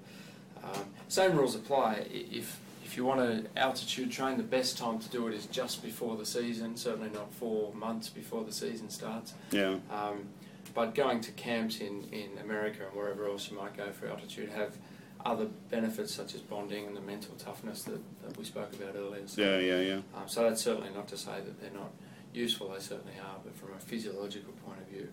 [0.62, 2.06] um, same rules apply.
[2.11, 5.80] If if you want to altitude train, the best time to do it is just
[5.80, 6.76] before the season.
[6.76, 9.32] Certainly not four months before the season starts.
[9.52, 9.76] Yeah.
[9.92, 10.26] Um,
[10.74, 14.50] but going to camps in, in America and wherever else you might go for altitude
[14.50, 14.76] have
[15.24, 19.26] other benefits such as bonding and the mental toughness that, that we spoke about earlier.
[19.26, 19.94] So, yeah, yeah, yeah.
[20.16, 21.92] Um, so that's certainly not to say that they're not
[22.32, 22.70] useful.
[22.70, 25.08] They certainly are, but from a physiological point of view,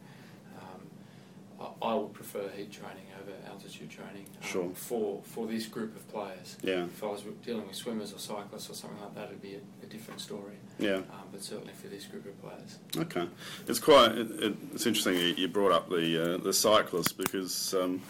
[1.81, 4.69] I, would prefer heat training over altitude training um, sure.
[4.73, 6.57] for for this group of players.
[6.61, 6.83] Yeah.
[6.85, 9.83] If I was dealing with swimmers or cyclists or something like that, it'd be a,
[9.83, 10.57] a different story.
[10.77, 10.97] Yeah.
[10.97, 12.77] Um, but certainly for this group of players.
[12.97, 13.27] Okay,
[13.67, 17.73] it's quite it, it, it's interesting you brought up the uh, the cyclists because.
[17.73, 18.01] Um,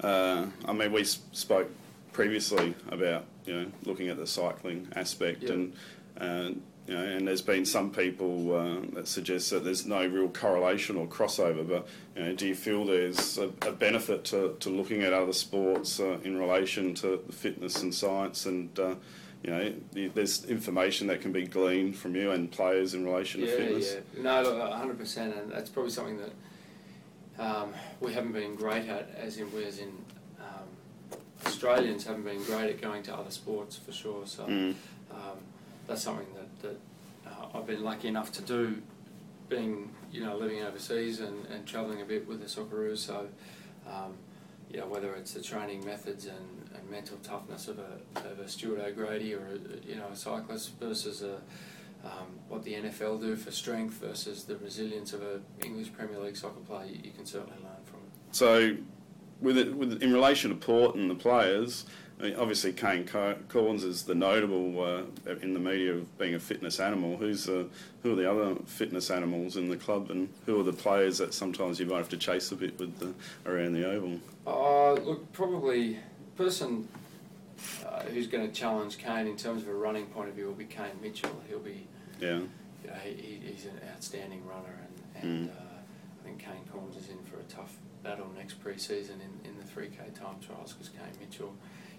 [0.00, 1.68] uh, I mean, we spoke
[2.12, 5.74] previously about you know looking at the cycling aspect, and
[6.20, 6.50] uh,
[6.88, 10.96] you know, and there's been some people uh, that suggest that there's no real correlation
[10.96, 11.68] or crossover.
[11.68, 11.86] But
[12.16, 16.00] you know, do you feel there's a, a benefit to, to looking at other sports
[16.00, 18.94] uh, in relation to the fitness and science and uh,
[19.42, 19.72] you know,
[20.14, 23.96] there's information that can be gleaned from you and players in relation yeah, to fitness.
[24.16, 26.32] Yeah, no, look, 100%, and that's probably something that
[27.38, 29.92] um, we haven't been great at, as in whereas in
[30.40, 34.26] um, Australians haven't been great at going to other sports for sure.
[34.26, 34.74] So mm.
[35.12, 35.38] um,
[35.86, 36.78] that's something that, that
[37.26, 38.82] uh, I've been lucky enough to do,
[39.48, 42.98] being you know living overseas and, and travelling a bit with the Socceroos.
[42.98, 43.28] So
[43.86, 44.14] um,
[44.70, 48.80] yeah, whether it's the training methods and, and mental toughness of a, of a Stuart
[48.80, 51.40] O'Grady or a, you know a cyclist versus a
[52.04, 56.36] um, what the NFL do for strength versus the resilience of an English Premier League
[56.36, 58.12] soccer player, you, you can certainly learn from it.
[58.30, 58.76] So,
[59.40, 61.86] with it, with in relation to Port and the players,
[62.18, 66.40] I mean, obviously Kane Cornes is the notable uh, in the media of being a
[66.40, 67.16] fitness animal.
[67.16, 67.64] Who's uh,
[68.02, 71.32] who are the other fitness animals in the club, and who are the players that
[71.32, 73.14] sometimes you might have to chase a bit with the,
[73.48, 74.18] around the oval?
[74.46, 75.98] Uh, look, probably
[76.36, 76.88] person
[77.86, 80.54] uh, who's going to challenge Kane in terms of a running point of view will
[80.54, 81.40] be Kane Mitchell.
[81.48, 81.86] He'll be,
[82.20, 82.40] yeah,
[82.82, 84.78] you know, he, he's an outstanding runner,
[85.14, 85.52] and, and mm.
[85.52, 85.60] uh,
[86.20, 89.64] I think Kane Cornes is in for a tough battle next pre-season in, in the
[89.64, 91.54] 3K time trials because Kane Mitchell,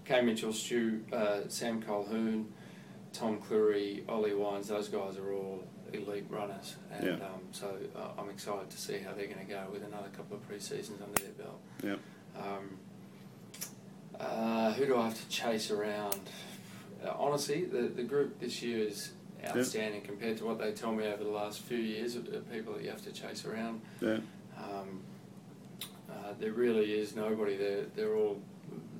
[0.06, 2.46] Kane Mitchell, Stu, uh, Sam Colquhoun,
[3.14, 7.14] Tom Clurey, Ollie Wines, those guys are all elite runners, and yeah.
[7.14, 10.38] um, so uh, I'm excited to see how they're going to go with another couple
[10.38, 11.62] of pre-seasons under their belt.
[11.84, 11.96] Yeah.
[12.40, 12.78] Um,
[14.20, 16.20] uh, who do I have to chase around?
[17.04, 19.14] Uh, honestly, the, the group this year is
[19.48, 22.84] outstanding compared to what they tell me over the last few years of, people that
[22.84, 23.82] you have to chase around.
[24.02, 24.18] Yeah.
[24.58, 25.02] Um,
[26.10, 27.56] uh, there really is nobody.
[27.56, 28.42] They're, they're all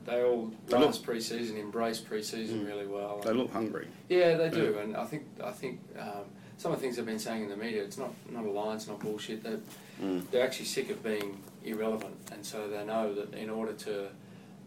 [0.06, 3.22] they all they last pre-season embrace pre-season mm, really well.
[3.24, 3.88] They look hungry.
[4.08, 4.82] Yeah, they do, yeah.
[4.84, 6.26] and I think I think um,
[6.58, 7.84] some of the things they've been saying in the media.
[7.84, 8.76] It's not not a lie.
[8.76, 9.44] It's not bullshit.
[9.44, 9.60] They're,
[10.02, 10.30] mm.
[10.32, 14.10] they're actually sick of being irrelevant, and so they know that in order to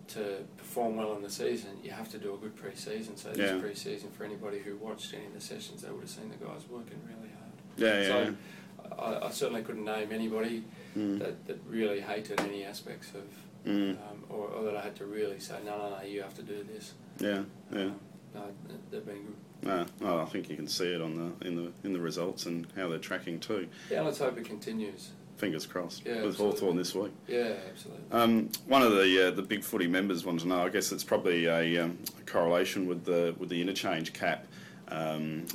[0.08, 3.16] to perform well in the season, you have to do a good pre-season.
[3.16, 3.60] So this yeah.
[3.60, 6.62] pre-season, for anybody who watched any of the sessions, they would have seen the guys
[6.68, 7.52] working really hard.
[7.76, 9.02] Yeah, so yeah.
[9.02, 10.64] I, I, certainly couldn't name anybody
[10.96, 11.18] mm.
[11.20, 13.22] that, that really hated any aspects of,
[13.66, 13.90] mm.
[13.90, 16.42] um, or, or, that I had to really say, no, no, no, you have to
[16.42, 16.94] do this.
[17.18, 17.42] Yeah,
[17.72, 17.82] yeah.
[17.82, 18.00] Um,
[18.34, 18.42] no,
[18.90, 19.36] they've been good.
[19.62, 22.46] No, oh, I think you can see it on the in the in the results
[22.46, 23.68] and how they're tracking too.
[23.90, 25.10] Yeah, let's hope it continues
[25.42, 26.60] fingers crossed yeah, with absolutely.
[26.60, 27.10] Hawthorn this week.
[27.26, 28.04] Yeah, absolutely.
[28.12, 30.64] Um, one of the uh, the big footy members want to know.
[30.64, 34.46] I guess it's probably a, um, a correlation with the with the interchange cap.
[34.86, 35.46] Um,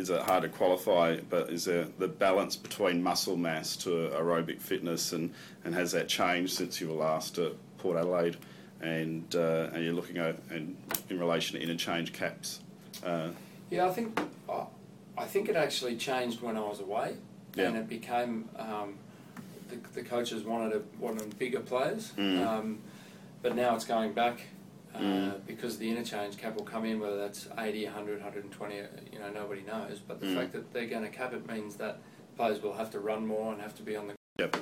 [0.00, 1.18] is it hard to qualify?
[1.28, 5.32] But is there the balance between muscle mass to aerobic fitness, and,
[5.64, 8.36] and has that changed since you were last at Port Adelaide?
[8.80, 10.74] And uh, and you're looking at and
[11.10, 12.60] in relation to interchange caps.
[13.04, 13.28] Uh,
[13.70, 17.14] yeah, I think I think it actually changed when I was away
[17.54, 17.68] yeah.
[17.68, 18.94] and it became um,
[19.68, 22.44] the, the, coaches wanted a, wanted bigger players, mm.
[22.46, 22.78] um,
[23.42, 24.40] but now it's going back
[24.94, 25.46] uh, mm.
[25.46, 28.74] because the interchange cap will come in, whether that's 80, 100, 120,
[29.12, 30.00] you know, nobody knows.
[30.06, 30.36] But the mm.
[30.36, 32.00] fact that they're going to cap it means that
[32.36, 34.14] players will have to run more and have to be on the.
[34.38, 34.56] Yep.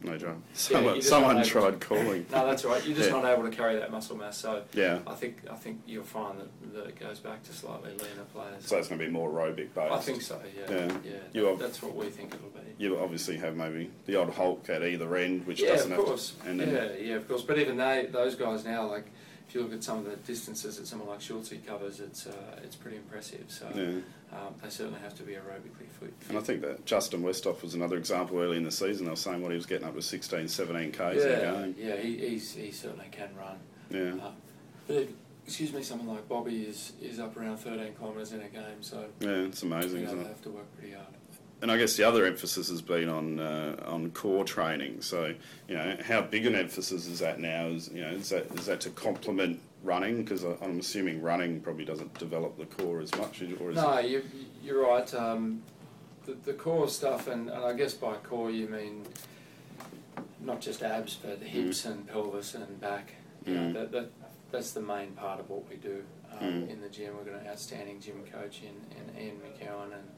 [0.00, 0.40] No job.
[0.52, 2.24] Someone, yeah, someone tried calling.
[2.30, 2.84] no, that's right.
[2.86, 3.20] You're just yeah.
[3.20, 4.38] not able to carry that muscle mass.
[4.38, 7.90] So yeah, I think I think you'll find that, that it goes back to slightly
[7.90, 8.64] leaner players.
[8.64, 9.92] So it's going to be more aerobic based.
[9.92, 10.40] I think so.
[10.56, 10.72] Yeah.
[11.04, 11.12] Yeah.
[11.32, 12.60] yeah that, that's what we think it'll be.
[12.78, 16.34] You obviously have maybe the odd Hulk at either end, which yeah, doesn't of course.
[16.44, 16.64] have to.
[16.64, 17.42] yeah, yeah, of course.
[17.42, 19.06] But even they, those guys now, like
[19.48, 22.60] if you look at some of the distances that someone like Schultz covers, it's uh,
[22.62, 23.44] it's pretty impressive.
[23.48, 24.36] So yeah.
[24.36, 26.12] um, they certainly have to be aerobically fit.
[26.28, 29.06] And I think that Justin Westhoff was another example early in the season.
[29.06, 31.74] They were saying what he was getting up to 16, 17 k's yeah, a game.
[31.78, 33.58] Yeah, he, he's, he certainly can run.
[33.90, 34.22] Yeah.
[34.22, 34.30] Uh,
[34.86, 35.08] but
[35.46, 38.82] excuse me, someone like Bobby is, is up around 13 kilometres in a game.
[38.82, 40.00] So yeah, it's amazing.
[40.00, 40.26] You know, they it?
[40.26, 41.06] have to work pretty hard
[41.60, 45.00] and I guess the other emphasis has been on uh, on core training.
[45.00, 45.34] So,
[45.68, 47.66] you know, how big an emphasis is that now?
[47.66, 50.22] Is you know, is that is that to complement running?
[50.22, 53.42] Because I'm assuming running probably doesn't develop the core as much.
[53.60, 54.22] Or no, you,
[54.62, 55.12] you're right.
[55.14, 55.62] Um,
[56.26, 59.04] the, the core stuff, and, and I guess by core you mean
[60.40, 61.92] not just abs, but hips mm.
[61.92, 63.14] and pelvis and back.
[63.46, 63.56] You mm.
[63.56, 64.10] know, that, that,
[64.50, 66.02] that's the main part of what we do
[66.38, 66.70] um, mm.
[66.70, 67.16] in the gym.
[67.16, 70.08] We've got an outstanding gym coach in, in Ian McCowan and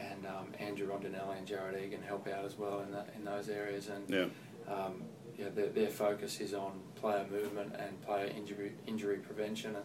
[0.00, 3.48] and um, Andrew Rondinelli and Jared Egan help out as well in that in those
[3.48, 3.88] areas.
[3.88, 4.26] And yeah.
[4.72, 5.02] Um,
[5.38, 9.84] yeah, their, their focus is on player movement and player injury injury prevention, and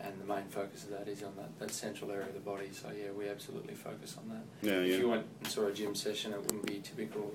[0.00, 2.68] and the main focus of that is on that, that central area of the body.
[2.72, 4.44] So yeah, we absolutely focus on that.
[4.66, 4.96] Yeah, if yeah.
[4.98, 7.32] you went and saw a gym session, it wouldn't be typical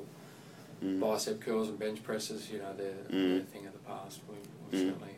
[0.84, 0.99] mm.
[0.99, 2.49] bicep curls and bench presses.
[2.51, 3.09] You know, they're, mm.
[3.09, 4.22] they're a thing of the past.
[4.30, 4.36] We,
[4.72, 4.89] we mm.
[4.89, 5.15] certainly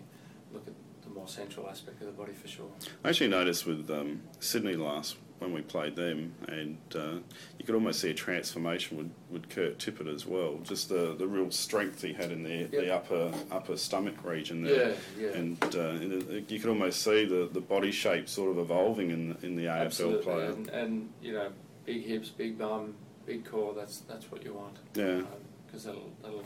[0.54, 0.74] look at
[1.04, 2.70] the more central aspect of the body for sure.
[3.04, 7.16] I actually noticed with um, Sydney last when we played them, and uh,
[7.58, 10.60] you could almost see a transformation with, with Kurt Tippett as well.
[10.64, 12.72] Just the, the real strength he had in the, yep.
[12.72, 15.38] the upper upper stomach region there, yeah, yeah.
[15.38, 19.56] and uh, you could almost see the, the body shape sort of evolving in in
[19.56, 20.24] the AFL Absolutely.
[20.24, 20.46] player.
[20.52, 21.50] And, and you know,
[21.86, 22.94] big hips, big bum,
[23.26, 23.74] big core.
[23.74, 24.78] That's that's what you want.
[24.94, 25.22] Yeah.
[25.66, 26.46] Because um, that'll that'll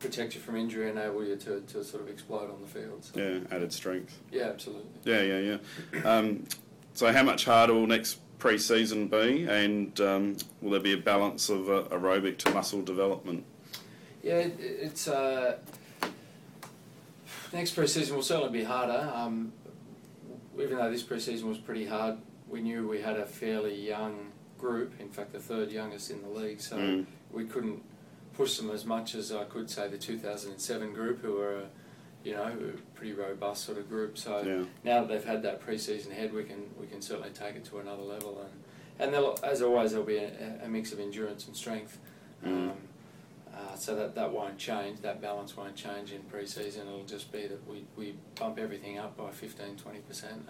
[0.00, 3.04] protect you from injury, and enable you to, to sort of explode on the field.
[3.04, 3.18] So.
[3.18, 4.20] Yeah, added strength.
[4.30, 4.84] Yeah, absolutely.
[5.04, 5.58] Yeah, yeah,
[5.94, 6.10] yeah.
[6.10, 6.44] Um,
[6.92, 11.48] so, how much harder will next pre-season be, and um, will there be a balance
[11.48, 13.42] of uh, aerobic to muscle development?
[14.22, 15.56] Yeah, it, it's uh,
[17.54, 19.10] next pre-season will certainly be harder.
[19.14, 19.50] Um,
[20.60, 24.92] even though this pre-season was pretty hard, we knew we had a fairly young group.
[25.00, 27.06] In fact, the third youngest in the league, so mm.
[27.32, 27.82] we couldn't
[28.34, 31.66] push them as much as I could say the 2007 group, who were, a,
[32.24, 34.16] you know, a pretty robust sort of group.
[34.16, 34.64] So yeah.
[34.82, 37.78] now that they've had that pre-season head, we can we can certainly take it to
[37.78, 38.40] another level.
[38.98, 41.98] And and as always, there'll be a, a, mix of endurance and strength.
[42.44, 42.70] Mm.
[42.70, 42.72] Um,
[43.52, 46.86] uh, so that, that won't change, that balance won't change in pre-season.
[46.88, 50.24] It'll just be that we, we bump everything up by 15, 20%.
[50.24, 50.46] And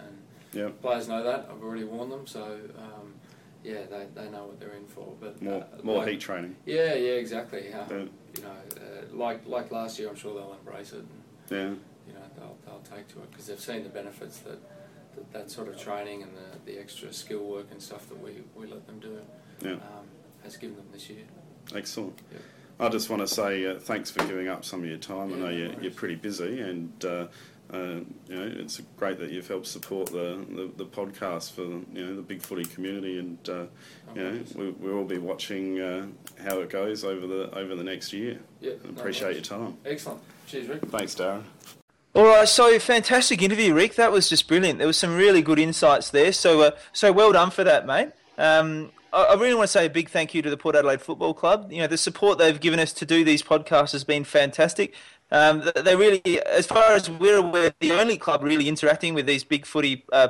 [0.53, 0.81] yep.
[0.81, 1.49] players know that.
[1.51, 2.27] I've already warned them.
[2.27, 2.43] So
[2.79, 3.15] um,
[3.63, 5.15] yeah, they, they know what they're in for.
[5.21, 6.57] But more uh, more like, heat training.
[6.67, 7.73] Yeah, yeah, exactly.
[7.73, 11.05] Um, you know, uh, like like last year, I'm sure they'll embrace it.
[11.51, 11.71] Yeah.
[12.07, 14.59] You know, they'll, they'll take to it because they've seen the benefits that,
[15.15, 18.43] that that sort of training and the, the extra skill work and stuff that we,
[18.55, 19.19] we let them do
[19.63, 19.73] yeah.
[19.73, 20.07] um,
[20.43, 21.25] has given them this year.
[21.75, 22.21] Excellent.
[22.33, 22.39] Yeah.
[22.81, 25.31] I just want to say uh, thanks for giving up some of your time.
[25.31, 27.27] Yeah, I know no you're, you're, pretty busy, and uh,
[27.73, 27.77] uh,
[28.29, 32.17] you know, it's great that you've helped support the, the, the podcast for you know
[32.17, 33.65] the big footy community, and uh,
[34.15, 36.07] you know we, we'll all be watching uh,
[36.43, 38.41] how it goes over the over the next year.
[38.61, 39.77] Yeah, appreciate no your time.
[39.85, 40.21] Excellent.
[40.47, 40.83] Cheers, Rick.
[40.87, 41.43] Thanks, Darren.
[42.15, 43.97] All right, so fantastic interview, Rick.
[43.97, 44.79] That was just brilliant.
[44.79, 46.33] There was some really good insights there.
[46.33, 48.11] So, uh, so well done for that, mate.
[48.39, 51.35] Um, I really want to say a big thank you to the Port Adelaide Football
[51.35, 51.71] Club.
[51.71, 54.95] You know, the support they've given us to do these podcasts has been fantastic.
[55.31, 59.45] Um, they really, as far as we're aware, the only club really interacting with these
[59.45, 60.29] big footy uh,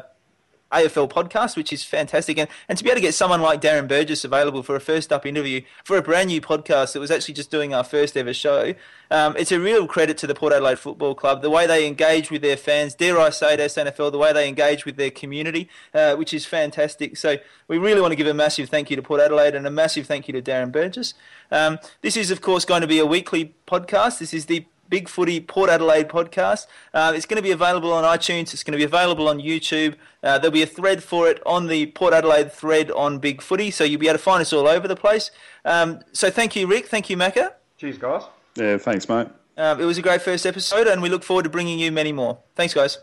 [0.74, 2.38] AFL podcast, which is fantastic.
[2.38, 5.12] And, and to be able to get someone like Darren Burgess available for a first
[5.12, 8.34] up interview for a brand new podcast that was actually just doing our first ever
[8.34, 8.74] show,
[9.10, 12.30] um, it's a real credit to the Port Adelaide Football Club, the way they engage
[12.30, 15.68] with their fans, dare I say it, SANFL, the way they engage with their community,
[15.92, 17.16] uh, which is fantastic.
[17.16, 17.36] So
[17.68, 20.06] we really want to give a massive thank you to Port Adelaide and a massive
[20.06, 21.14] thank you to Darren Burgess.
[21.50, 24.18] Um, this is, of course, going to be a weekly podcast.
[24.18, 26.68] This is the Big Footy Port Adelaide podcast.
[26.92, 28.54] Uh, it's going to be available on iTunes.
[28.54, 29.96] It's going to be available on YouTube.
[30.22, 33.72] Uh, there'll be a thread for it on the Port Adelaide thread on Big Footy,
[33.72, 35.32] so you'll be able to find us all over the place.
[35.64, 36.86] Um, so thank you, Rick.
[36.86, 37.54] Thank you, Macca.
[37.76, 38.22] Cheers, guys.
[38.54, 39.26] Yeah, thanks, mate.
[39.58, 42.12] Uh, it was a great first episode, and we look forward to bringing you many
[42.12, 42.38] more.
[42.54, 42.98] Thanks, guys.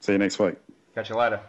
[0.00, 0.56] See you next week.
[0.94, 1.40] Catch you later.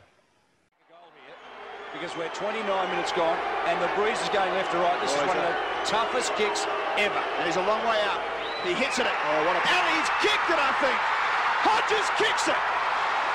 [1.91, 5.01] Because we're 29 minutes gone, and the breeze is going left to right.
[5.01, 6.65] This is one of the toughest kicks
[6.97, 7.19] ever.
[7.19, 8.32] And he's a long way out.
[8.63, 9.05] He hits it.
[9.05, 9.61] Oh, what a...
[9.63, 10.99] And he's kicked it, I think.
[11.67, 12.55] Hodges kicks it.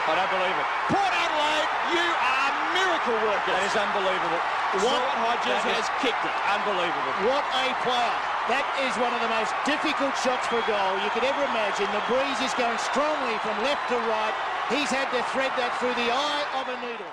[0.09, 0.69] I don't believe it.
[0.89, 3.53] Port Adelaide, you are miracle workers.
[3.53, 4.41] That is unbelievable.
[4.89, 6.37] What Hodges has kicked it.
[6.49, 7.13] Unbelievable.
[7.29, 8.17] What a player.
[8.49, 11.85] That is one of the most difficult shots for goal you could ever imagine.
[11.93, 14.33] The breeze is going strongly from left to right.
[14.73, 17.13] He's had to thread that through the eye of a needle.